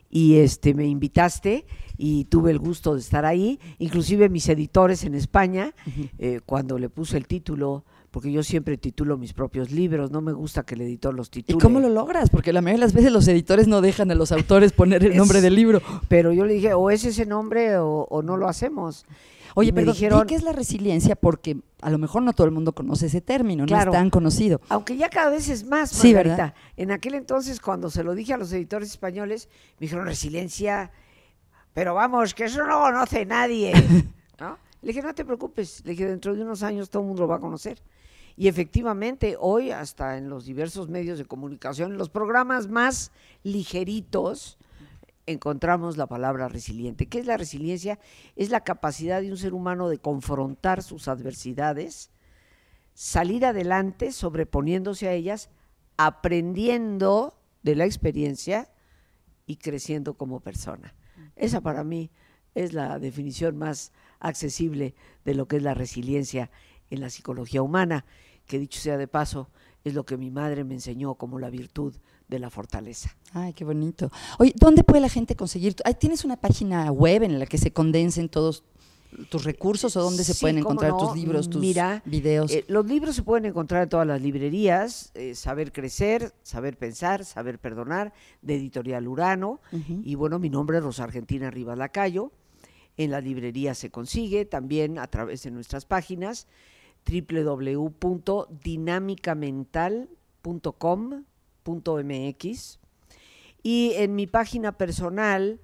Y 0.09 0.37
este 0.37 0.73
me 0.73 0.85
invitaste 0.87 1.65
y 1.97 2.25
tuve 2.25 2.51
el 2.51 2.59
gusto 2.59 2.93
de 2.95 2.99
estar 3.01 3.25
ahí. 3.25 3.59
Inclusive 3.79 4.29
mis 4.29 4.47
editores 4.49 5.03
en 5.03 5.15
España, 5.15 5.73
eh, 6.17 6.39
cuando 6.45 6.77
le 6.79 6.89
puse 6.89 7.17
el 7.17 7.27
título, 7.27 7.85
porque 8.11 8.31
yo 8.31 8.43
siempre 8.43 8.77
titulo 8.77 9.17
mis 9.17 9.33
propios 9.33 9.71
libros, 9.71 10.09
no 10.11 10.21
me 10.21 10.31
gusta 10.31 10.63
que 10.63 10.75
el 10.75 10.81
editor 10.81 11.13
los 11.13 11.27
¿Y 11.27 11.43
titule. 11.43 11.61
cómo 11.61 11.79
lo 11.81 11.89
logras? 11.89 12.29
Porque 12.29 12.53
la 12.53 12.61
mayoría 12.61 12.79
de 12.81 12.85
las 12.85 12.93
veces 12.93 13.11
los 13.11 13.27
editores 13.27 13.67
no 13.67 13.81
dejan 13.81 14.09
a 14.11 14.15
los 14.15 14.31
autores 14.31 14.71
poner 14.71 15.03
el 15.03 15.15
nombre 15.17 15.41
del 15.41 15.55
libro. 15.55 15.81
Pero 16.07 16.31
yo 16.31 16.45
le 16.45 16.53
dije, 16.53 16.73
o 16.73 16.89
es 16.89 17.03
ese 17.03 17.25
nombre 17.25 17.77
o, 17.77 18.07
o 18.09 18.21
no 18.21 18.37
lo 18.37 18.47
hacemos. 18.47 19.05
Oye, 19.57 19.69
Y 19.69 19.71
pero 19.73 19.91
dijeron- 19.93 20.27
¿qué 20.27 20.35
es 20.35 20.43
la 20.43 20.51
resiliencia? 20.53 21.15
Porque 21.15 21.57
a 21.81 21.89
lo 21.89 21.97
mejor 21.97 22.23
no 22.23 22.33
todo 22.33 22.45
el 22.45 22.51
mundo 22.53 22.73
conoce 22.73 23.05
ese 23.07 23.21
término, 23.21 23.65
Claro. 23.65 23.91
no 23.91 23.97
es 23.97 24.01
tan 24.01 24.09
conocido. 24.09 24.59
Aunque 24.69 24.97
ya 24.97 25.09
cada 25.09 25.29
vez 25.29 25.47
es 25.49 25.65
más, 25.65 25.89
Sí, 25.91 26.13
Margarita. 26.13 26.35
¿verdad? 26.35 26.53
En 26.77 26.91
aquel 26.91 27.15
entonces, 27.15 27.59
cuando 27.61 27.89
se 27.89 28.03
lo 28.03 28.15
dije 28.15 28.33
a 28.33 28.37
los 28.37 28.51
editores 28.51 28.89
españoles, 28.91 29.47
me 29.79 29.85
dijeron 29.85 30.05
resiliencia, 30.05 30.91
pero 31.75 31.93
vamos, 31.93 32.33
que 32.33 32.45
eso 32.45 32.65
no 32.65 32.79
conoce 32.79 33.25
nadie. 33.25 33.73
¿no? 34.39 34.57
Le 34.81 34.87
dije, 34.87 35.01
no 35.01 35.13
te 35.13 35.25
preocupes, 35.25 35.83
le 35.83 35.91
dije, 35.91 36.05
dentro 36.05 36.33
de 36.33 36.41
unos 36.41 36.63
años 36.63 36.89
todo 36.89 37.01
el 37.01 37.09
mundo 37.09 37.23
lo 37.23 37.27
va 37.27 37.35
a 37.35 37.39
conocer. 37.41 37.83
Y 38.37 38.47
efectivamente, 38.47 39.35
hoy, 39.37 39.71
hasta 39.71 40.17
en 40.17 40.29
los 40.29 40.45
diversos 40.45 40.87
medios 40.87 41.17
de 41.17 41.25
comunicación, 41.25 41.91
en 41.91 41.97
los 41.97 42.09
programas 42.09 42.69
más 42.69 43.11
ligeritos, 43.43 44.57
encontramos 45.25 45.97
la 45.97 46.07
palabra 46.07 46.47
resiliente. 46.47 47.07
¿Qué 47.07 47.19
es 47.19 47.25
la 47.25 47.35
resiliencia? 47.35 47.99
Es 48.37 48.51
la 48.51 48.61
capacidad 48.61 49.19
de 49.19 49.31
un 49.31 49.37
ser 49.37 49.53
humano 49.53 49.89
de 49.89 49.99
confrontar 49.99 50.81
sus 50.81 51.09
adversidades, 51.09 52.09
salir 52.93 53.45
adelante 53.45 54.13
sobreponiéndose 54.13 55.09
a 55.09 55.11
ellas, 55.13 55.49
aprendiendo 55.97 57.37
de 57.63 57.75
la 57.75 57.83
experiencia 57.83 58.69
y 59.45 59.57
creciendo 59.57 60.13
como 60.13 60.39
persona. 60.39 60.95
Esa 61.35 61.61
para 61.61 61.83
mí 61.83 62.11
es 62.53 62.73
la 62.73 62.99
definición 62.99 63.57
más 63.57 63.91
accesible 64.19 64.95
de 65.23 65.35
lo 65.35 65.47
que 65.47 65.57
es 65.57 65.63
la 65.63 65.73
resiliencia 65.73 66.49
en 66.89 67.01
la 67.01 67.09
psicología 67.09 67.61
humana, 67.61 68.05
que 68.47 68.59
dicho 68.59 68.79
sea 68.79 68.97
de 68.97 69.07
paso, 69.07 69.49
es 69.83 69.93
lo 69.93 70.05
que 70.05 70.17
mi 70.17 70.31
madre 70.31 70.63
me 70.63 70.73
enseñó 70.73 71.15
como 71.15 71.39
la 71.39 71.49
virtud 71.49 71.95
de 72.27 72.39
la 72.39 72.49
fortaleza. 72.49 73.15
Ay, 73.33 73.53
qué 73.53 73.63
bonito. 73.65 74.11
Oye, 74.39 74.53
¿dónde 74.55 74.83
puede 74.83 75.01
la 75.01 75.09
gente 75.09 75.35
conseguir? 75.35 75.75
¿Tienes 75.99 76.25
una 76.25 76.37
página 76.37 76.91
web 76.91 77.23
en 77.23 77.37
la 77.39 77.45
que 77.45 77.57
se 77.57 77.71
condensen 77.71 78.29
todos 78.29 78.63
tus 79.29 79.43
recursos 79.43 79.95
o 79.97 80.01
dónde 80.01 80.23
se 80.23 80.33
Sí, 80.33 80.41
pueden 80.41 80.57
encontrar 80.59 80.91
no. 80.91 80.97
tus 80.97 81.15
libros, 81.17 81.49
tus 81.49 81.61
Mira, 81.61 82.01
videos? 82.05 82.51
Eh, 82.51 82.65
los 82.67 82.85
libros 82.85 83.15
se 83.15 83.23
pueden 83.23 83.45
encontrar 83.45 83.83
en 83.83 83.89
todas 83.89 84.05
las 84.07 84.21
librerías, 84.21 85.11
eh, 85.15 85.35
Saber 85.35 85.71
Crecer, 85.71 86.33
Saber 86.43 86.77
Pensar, 86.77 87.23
Saber 87.25 87.59
Perdonar, 87.59 88.13
de 88.41 88.55
Editorial 88.55 89.07
Urano. 89.07 89.59
Y 90.03 90.15
bueno, 90.15 90.39
mi 90.39 90.49
nombre 90.49 90.77
es 90.77 90.83
Rosa 90.83 91.03
Argentina 91.05 91.49
Rivas 91.51 91.77
Lacayo. 91.77 92.31
En 92.97 93.11
las 93.11 93.23
librerías 93.23 93.77
se 93.77 93.89
consigue, 93.91 94.45
también 94.45 94.99
a 94.99 95.07
través 95.07 95.43
de 95.43 95.51
nuestras 95.51 95.85
páginas 95.85 96.47
www.dinamicamental.com.mx 101.65 102.79
y 103.63 103.91
en 103.95 104.15
mi 104.15 104.27
página 104.27 104.77
personal, 104.77 105.59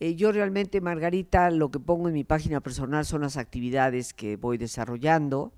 eh, 0.00 0.14
yo 0.16 0.32
realmente, 0.32 0.80
Margarita, 0.80 1.50
lo 1.50 1.70
que 1.70 1.78
pongo 1.80 2.08
en 2.08 2.14
mi 2.14 2.24
página 2.24 2.60
personal 2.60 3.04
son 3.04 3.22
las 3.22 3.36
actividades 3.36 4.12
que 4.12 4.36
voy 4.36 4.58
desarrollando, 4.58 5.52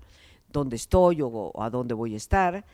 dónde 0.51 0.75
estoy 0.75 1.21
o, 1.21 1.27
o 1.27 1.63
a 1.63 1.69
dónde 1.69 1.93
voy 1.93 2.13
a 2.13 2.17
estar. 2.17 2.65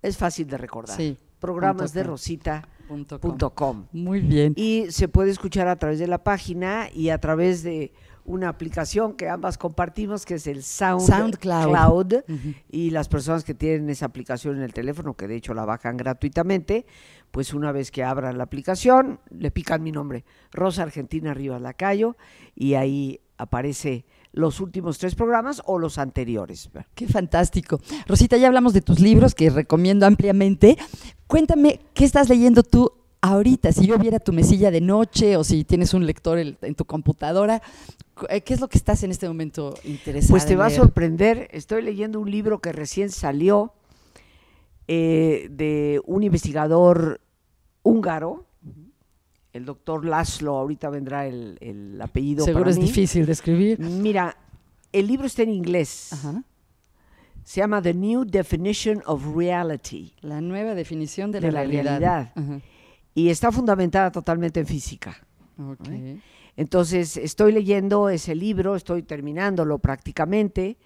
Es 0.01 0.17
fácil 0.17 0.47
de 0.47 0.59
recordar. 0.59 0.97
Sí. 0.97 1.19
Programasderosita.com. 1.41 3.87
Muy 3.93 4.21
bien. 4.21 4.55
Y 4.57 4.87
se 4.91 5.09
puede 5.09 5.33
escuchar 5.33 5.67
a 5.67 5.75
través 5.77 5.99
de 5.99 6.07
la 6.07 6.23
página 6.23 6.89
y 6.95 7.09
a 7.09 7.19
través 7.19 7.65
de 7.65 7.93
una 8.29 8.51
aplicación 8.51 9.15
que 9.15 9.29
ambas 9.29 9.57
compartimos, 9.59 10.25
que 10.27 10.35
es 10.35 10.47
el 10.47 10.63
Sound 10.63 11.01
SoundCloud. 11.01 11.71
Cloud. 11.71 12.15
Y 12.71 12.91
las 12.91 13.09
personas 13.09 13.43
que 13.43 13.55
tienen 13.55 13.89
esa 13.89 14.07
aplicación 14.07 14.57
en 14.57 14.63
el 14.63 14.75
teléfono, 14.75 15.15
que 15.15 15.27
de 15.27 15.37
hecho 15.37 15.55
la 15.55 15.65
bajan 15.65 15.97
gratuitamente, 15.97 16.85
pues 17.31 17.55
una 17.55 17.73
vez 17.73 17.91
que 17.91 18.05
abran 18.05 18.37
la 18.39 18.45
aplicación, 18.45 19.19
le 19.31 19.51
pican 19.51 19.83
mi 19.83 19.93
nombre, 19.93 20.25
Rosa 20.53 20.83
Argentina 20.83 21.33
Rivas 21.33 21.63
Lacayo, 21.63 22.17
y 22.55 22.75
ahí 22.75 23.21
aparece 23.39 24.05
los 24.33 24.61
últimos 24.61 24.99
tres 24.99 25.15
programas 25.15 25.63
o 25.65 25.79
los 25.79 25.97
anteriores. 25.97 26.71
Qué 26.95 27.09
fantástico. 27.09 27.81
Rosita, 28.07 28.37
ya 28.37 28.49
hablamos 28.49 28.75
de 28.75 28.83
tus 28.83 29.01
libros 29.01 29.35
que 29.35 29.49
recomiendo 29.49 30.07
ampliamente. 30.07 30.77
Cuéntame, 31.27 31.81
¿qué 31.95 32.05
estás 32.05 32.29
leyendo 32.29 32.63
tú 32.63 32.93
ahorita? 33.21 33.73
Si 33.73 33.87
yo 33.87 33.99
viera 33.99 34.21
tu 34.21 34.33
mesilla 34.33 34.71
de 34.71 34.81
noche 34.81 35.37
o 35.37 35.45
si 35.45 35.65
tienes 35.65 35.95
un 35.95 36.07
lector 36.07 36.39
en 36.39 36.75
tu 36.75 36.85
computadora, 36.85 37.63
¿qué 38.45 38.55
es 38.55 38.61
lo 38.61 38.69
que 38.69 38.79
estás 38.79 39.03
en 39.03 39.11
este 39.11 39.29
momento 39.29 39.75
interesado? 39.85 40.31
Pues 40.33 40.47
te 40.47 40.57
va 40.57 40.67
a 40.67 40.71
sorprender, 40.71 41.49
estoy 41.53 41.83
leyendo 41.83 42.21
un 42.21 42.31
libro 42.31 42.61
que 42.61 42.73
recién 42.73 43.11
salió 43.11 43.73
eh, 44.87 45.49
de 45.51 46.01
un 46.07 46.23
investigador 46.23 47.21
húngaro, 47.83 48.47
el 49.53 49.65
doctor 49.65 50.05
Laszlo, 50.05 50.57
ahorita 50.57 50.89
vendrá 50.91 51.27
el, 51.27 51.57
el 51.61 52.01
apellido. 52.01 52.45
Seguro 52.45 52.65
para 52.65 52.71
es 52.71 52.79
mí. 52.79 52.85
difícil 52.85 53.27
de 53.27 53.33
escribir. 53.33 53.79
Mira, 53.81 54.37
el 54.93 55.07
libro 55.07 55.27
está 55.27 55.43
en 55.43 55.51
inglés. 55.51 56.13
Ajá. 56.13 56.43
Se 57.45 57.61
llama 57.61 57.81
The 57.81 57.95
New 57.95 58.25
Definition 58.27 59.03
of 59.07 59.25
Reality 59.35 60.13
La 60.21 60.43
nueva 60.43 60.75
definición 60.75 61.33
de, 61.33 61.41
De 61.41 61.51
la, 61.51 61.65
realidad. 61.65 62.33
y 63.15 63.31
está 63.31 63.51
fundamentada 63.51 64.13
totalmente 64.13 64.61
en 64.61 64.67
física. 64.67 65.17
Ok. 65.59 65.89
Entonces, 66.59 67.17
estoy 67.17 67.53
leyendo 67.53 68.09
ese 68.09 68.35
libro, 68.35 68.75
estoy 68.75 69.05
terminándolo 69.05 69.79
prácticamente, 69.79 70.77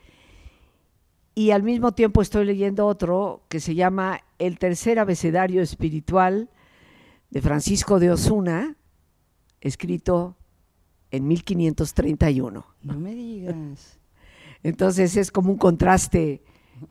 y 1.34 1.52
al 1.52 1.62
mismo 1.62 1.92
tiempo 1.92 2.20
estoy 2.20 2.44
leyendo 2.44 2.86
otro 2.86 3.46
que 3.48 3.58
se 3.58 3.74
llama 3.74 4.20
El 4.38 4.58
tercer 4.58 4.98
abecedario 4.98 5.62
espiritual 5.62 6.50
de 7.30 7.40
Francisco 7.40 7.98
de 7.98 8.10
Osuna, 8.10 8.76
escrito 9.62 10.36
en 11.10 11.26
1531. 11.26 12.66
No 12.82 13.00
me 13.00 13.14
digas. 13.14 13.98
Entonces 14.62 15.16
es 15.16 15.30
como 15.30 15.52
un 15.52 15.58
contraste 15.58 16.42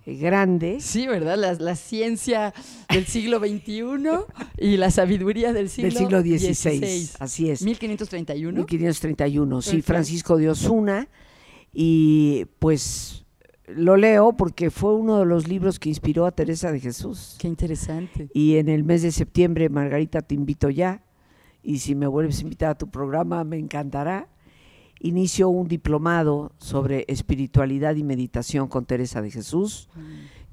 grande. 0.05 0.79
Sí, 0.79 1.07
¿verdad? 1.07 1.37
La, 1.37 1.53
la 1.53 1.75
ciencia 1.75 2.53
del 2.89 3.05
siglo 3.05 3.39
XXI 3.39 3.83
y 4.57 4.77
la 4.77 4.91
sabiduría 4.91 5.53
del 5.53 5.69
siglo, 5.69 5.89
del 5.89 5.97
siglo 5.97 6.21
XVI. 6.21 6.53
XVI. 6.53 7.09
Así 7.19 7.49
es. 7.49 7.61
1531. 7.63 8.57
1531, 8.59 9.61
sí. 9.61 9.81
Francisco 9.81 10.37
de 10.37 10.49
Osuna. 10.49 11.07
Y 11.73 12.45
pues 12.59 13.25
lo 13.67 13.95
leo 13.97 14.33
porque 14.33 14.69
fue 14.69 14.95
uno 14.95 15.19
de 15.19 15.25
los 15.25 15.47
libros 15.47 15.79
que 15.79 15.89
inspiró 15.89 16.25
a 16.25 16.31
Teresa 16.31 16.71
de 16.71 16.79
Jesús. 16.79 17.35
Qué 17.39 17.47
interesante. 17.47 18.29
Y 18.33 18.57
en 18.57 18.69
el 18.69 18.83
mes 18.83 19.01
de 19.01 19.11
septiembre, 19.11 19.69
Margarita, 19.69 20.21
te 20.21 20.35
invito 20.35 20.69
ya. 20.69 21.03
Y 21.63 21.79
si 21.79 21.95
me 21.95 22.07
vuelves 22.07 22.39
a 22.39 22.41
invitar 22.41 22.71
a 22.71 22.77
tu 22.77 22.89
programa, 22.89 23.43
me 23.43 23.57
encantará. 23.57 24.27
Inicio 25.03 25.49
un 25.49 25.67
diplomado 25.67 26.51
sobre 26.59 27.05
espiritualidad 27.07 27.95
y 27.95 28.03
meditación 28.03 28.67
con 28.67 28.85
Teresa 28.85 29.21
de 29.21 29.31
Jesús, 29.31 29.89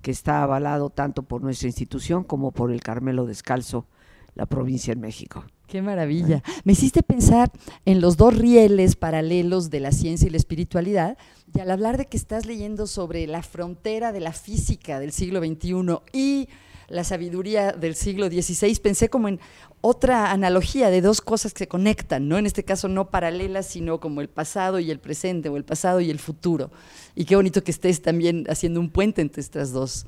que 0.01 0.11
está 0.11 0.43
avalado 0.43 0.89
tanto 0.89 1.23
por 1.23 1.43
nuestra 1.43 1.69
institución 1.69 2.25
como 2.25 2.51
por 2.53 2.73
el 2.73 2.81
Carmelo 2.81 3.27
Descalzo, 3.27 3.87
la 4.35 4.47
provincia 4.47 4.93
en 4.93 5.01
México. 5.01 5.45
Qué 5.67 5.83
maravilla. 5.83 6.43
Me 6.65 6.73
hiciste 6.73 7.03
pensar 7.03 7.53
en 7.85 8.01
los 8.01 8.17
dos 8.17 8.35
rieles 8.35 8.97
paralelos 8.97 9.69
de 9.69 9.81
la 9.81 9.93
ciencia 9.93 10.27
y 10.27 10.31
la 10.31 10.39
espiritualidad, 10.39 11.19
y 11.55 11.61
al 11.61 11.71
hablar 11.71 11.99
de 11.99 12.07
que 12.07 12.17
estás 12.17 12.47
leyendo 12.47 12.87
sobre 12.87 13.27
la 13.27 13.43
frontera 13.43 14.13
de 14.13 14.21
la 14.21 14.33
física 14.33 14.99
del 14.99 15.13
siglo 15.13 15.41
XXI 15.41 15.99
y 16.15 16.49
la 16.89 17.05
sabiduría 17.05 17.73
del 17.73 17.95
siglo 17.95 18.29
XVI, 18.29 18.75
pensé 18.81 19.09
como 19.09 19.29
en 19.29 19.41
otra 19.81 20.33
analogía 20.33 20.91
de 20.91 21.03
dos 21.03 21.21
cosas 21.21 21.53
que 21.53 21.61
se 21.61 21.69
conectan, 21.69 22.29
¿no? 22.29 22.39
En 22.39 22.47
este 22.47 22.65
caso 22.65 22.89
no 22.89 23.11
paralelas, 23.11 23.67
sino 23.67 24.01
como 24.01 24.21
el 24.21 24.29
pasado 24.29 24.79
y 24.79 24.91
el 24.91 24.99
presente, 24.99 25.49
o 25.51 25.57
el 25.57 25.65
pasado 25.65 26.01
y 26.01 26.11
el 26.11 26.19
futuro. 26.19 26.71
Y 27.15 27.27
qué 27.27 27.37
bonito 27.37 27.63
que 27.63 27.71
estés 27.71 28.01
también 28.01 28.47
haciendo 28.49 28.81
un 28.81 28.91
puente 28.91 29.21
entre 29.21 29.43
estas 29.43 29.73
dos 29.73 30.07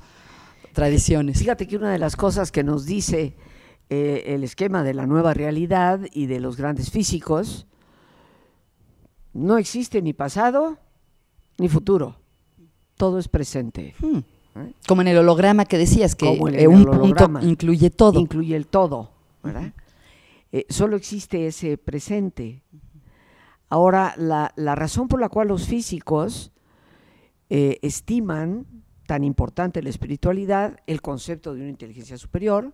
tradiciones. 0.73 1.39
Fíjate 1.39 1.67
que 1.67 1.77
una 1.77 1.91
de 1.91 1.99
las 1.99 2.15
cosas 2.15 2.51
que 2.51 2.63
nos 2.63 2.85
dice 2.85 3.35
eh, 3.89 4.33
el 4.33 4.43
esquema 4.43 4.83
de 4.83 4.93
la 4.93 5.05
nueva 5.05 5.33
realidad 5.33 5.99
y 6.13 6.25
de 6.25 6.39
los 6.39 6.57
grandes 6.57 6.89
físicos, 6.89 7.67
no 9.33 9.57
existe 9.57 10.01
ni 10.01 10.13
pasado 10.13 10.77
ni 11.57 11.69
futuro, 11.69 12.15
todo 12.95 13.19
es 13.19 13.27
presente. 13.27 13.93
Hmm. 13.99 14.19
Como 14.87 15.01
en 15.01 15.07
el 15.07 15.17
holograma 15.17 15.65
que 15.65 15.77
decías, 15.77 16.15
que 16.15 16.27
eh, 16.27 16.67
un 16.67 16.85
punto 16.85 17.29
incluye 17.41 17.89
todo. 17.89 18.19
Incluye 18.19 18.55
el 18.55 18.67
todo, 18.67 19.11
¿verdad? 19.43 19.73
Eh, 20.51 20.65
solo 20.69 20.97
existe 20.97 21.47
ese 21.47 21.77
presente. 21.77 22.61
Ahora, 23.69 24.13
la, 24.17 24.51
la 24.57 24.75
razón 24.75 25.07
por 25.07 25.21
la 25.21 25.29
cual 25.29 25.47
los 25.47 25.65
físicos 25.65 26.51
eh, 27.49 27.79
estiman 27.81 28.65
tan 29.07 29.23
importante 29.23 29.81
la 29.81 29.89
espiritualidad, 29.89 30.79
el 30.87 31.01
concepto 31.01 31.53
de 31.53 31.59
una 31.59 31.69
inteligencia 31.69 32.17
superior, 32.17 32.73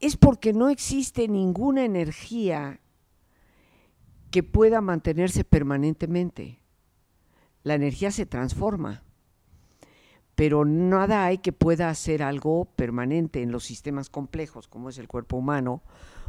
es 0.00 0.16
porque 0.16 0.54
no 0.54 0.70
existe 0.70 1.28
ninguna 1.28 1.84
energía 1.84 2.80
que 4.30 4.42
pueda 4.42 4.80
mantenerse 4.80 5.44
permanentemente. 5.44 6.60
La 7.62 7.74
energía 7.74 8.10
se 8.10 8.24
transforma. 8.24 9.02
Pero 10.40 10.64
nada 10.64 11.26
hay 11.26 11.36
que 11.36 11.52
pueda 11.52 11.90
hacer 11.90 12.22
algo 12.22 12.64
permanente 12.74 13.42
en 13.42 13.52
los 13.52 13.62
sistemas 13.62 14.08
complejos, 14.08 14.68
como 14.68 14.88
es 14.88 14.96
el 14.96 15.06
cuerpo 15.06 15.36
humano 15.36 15.82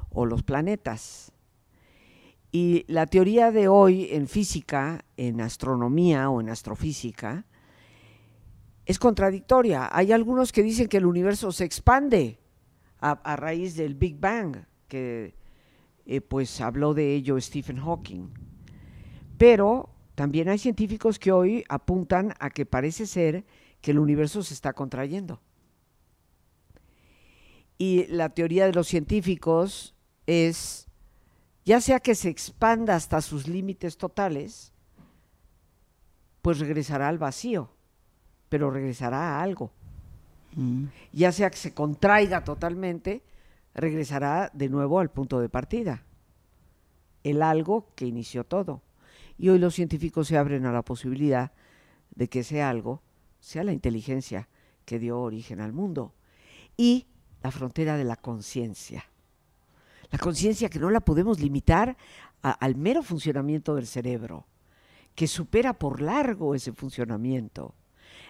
o 0.10 0.26
los 0.26 0.44
planetas. 0.44 1.32
Y 2.52 2.84
la 2.90 3.06
teoría 3.06 3.52
de 3.52 3.70
hoy 3.70 4.10
en 4.12 4.28
física, 4.28 5.06
en 5.16 5.40
astronomía 5.40 6.30
o 6.30 6.42
en 6.42 6.50
astrofísica, 6.50 7.46
es 8.86 9.00
contradictoria. 9.00 9.88
Hay 9.90 10.12
algunos 10.12 10.52
que 10.52 10.62
dicen 10.62 10.90
que 10.90 10.98
el 10.98 11.06
universo 11.06 11.54
se 11.54 11.64
expande 11.64 12.38
a, 13.00 13.38
raíz 13.38 13.78
del 13.78 13.96
Big 13.96 14.20
Bang, 14.20 14.66
que 14.90 15.36
eh, 16.06 16.20
pues 16.20 16.60
habló 16.60 16.94
de 16.94 17.16
ello 17.16 17.40
Stephen 17.40 17.78
Hawking. 17.78 18.28
Pero 19.38 19.90
también 20.16 20.50
hay 20.50 20.58
científicos 20.58 21.18
que 21.18 21.32
hoy 21.32 21.64
apuntan 21.70 22.34
a 22.42 22.50
que 22.50 22.66
parece 22.66 23.08
ser 23.08 23.46
que 23.82 23.92
el 23.92 24.00
universo 24.00 24.44
se 24.44 24.54
está 24.54 24.74
contrayendo. 24.74 25.42
Y 27.78 28.06
la 28.08 28.30
teoría 28.30 28.66
de 28.66 28.74
los 28.74 28.88
científicos 28.88 29.96
es, 30.28 30.88
ya 31.66 31.82
sea 31.82 32.00
que 32.00 32.14
se 32.14 32.30
expanda 32.30 32.96
hasta 32.96 33.22
sus 33.22 33.48
límites 33.48 33.98
totales, 33.98 34.72
pues 36.44 36.60
regresará 36.60 37.08
al 37.08 37.18
vacío, 37.18 37.72
pero 38.50 38.70
regresará 38.70 39.38
a 39.38 39.42
algo. 39.42 39.72
Mm. 40.56 40.86
Ya 41.12 41.32
sea 41.32 41.50
que 41.50 41.58
se 41.58 41.74
contraiga 41.74 42.44
totalmente, 42.44 43.24
regresará 43.74 44.52
de 44.54 44.70
nuevo 44.70 45.00
al 45.00 45.10
punto 45.10 45.40
de 45.40 45.50
partida, 45.50 46.04
el 47.24 47.42
algo 47.42 47.88
que 47.96 48.06
inició 48.06 48.44
todo. 48.44 48.82
Y 49.38 49.50
hoy 49.50 49.58
los 49.58 49.74
científicos 49.74 50.28
se 50.28 50.38
abren 50.38 50.68
a 50.68 50.72
la 50.72 50.84
posibilidad 50.84 51.52
de 52.14 52.28
que 52.28 52.42
ese 52.42 52.62
algo 52.62 53.02
sea 53.42 53.66
la 53.66 53.74
inteligencia 53.74 54.48
que 54.86 55.00
dio 55.00 55.20
origen 55.20 55.60
al 55.60 55.74
mundo 55.74 56.14
y 56.78 57.08
la 57.44 57.52
frontera 57.52 57.98
de 57.98 58.06
la 58.06 58.16
conciencia. 58.16 59.04
La 60.12 60.20
conciencia 60.20 60.70
que 60.70 60.80
no 60.80 60.90
la 60.90 61.02
podemos 61.02 61.40
limitar 61.40 61.98
al 62.42 62.76
mero 62.76 63.02
funcionamiento 63.02 63.76
del 63.76 63.88
cerebro, 63.88 64.46
que 65.16 65.28
supera 65.28 65.74
por 65.74 66.02
largo 66.02 66.56
ese 66.56 66.72
funcionamiento. 66.72 67.76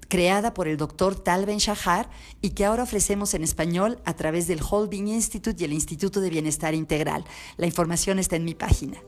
creada 0.09 0.53
por 0.55 0.69
el 0.69 0.77
doctor 0.77 1.15
Tal 1.15 1.47
Ben 1.47 1.59
Shahar 1.59 2.11
y 2.41 2.51
que 2.51 2.65
ahora 2.65 2.83
ofrecemos 2.83 3.35
en 3.35 3.43
español 3.43 3.99
a 4.05 4.15
través 4.15 4.47
del 4.47 4.61
Holding 4.69 5.09
Institute 5.09 5.61
y 5.61 5.65
el 5.65 5.73
Instituto 5.73 6.21
de 6.21 6.31
Bienestar 6.31 6.75
Integral. 6.75 7.25
La 7.57 7.67
información 7.67 8.19
está 8.19 8.37
en 8.37 8.45
mi 8.45 8.55
página. 8.55 8.99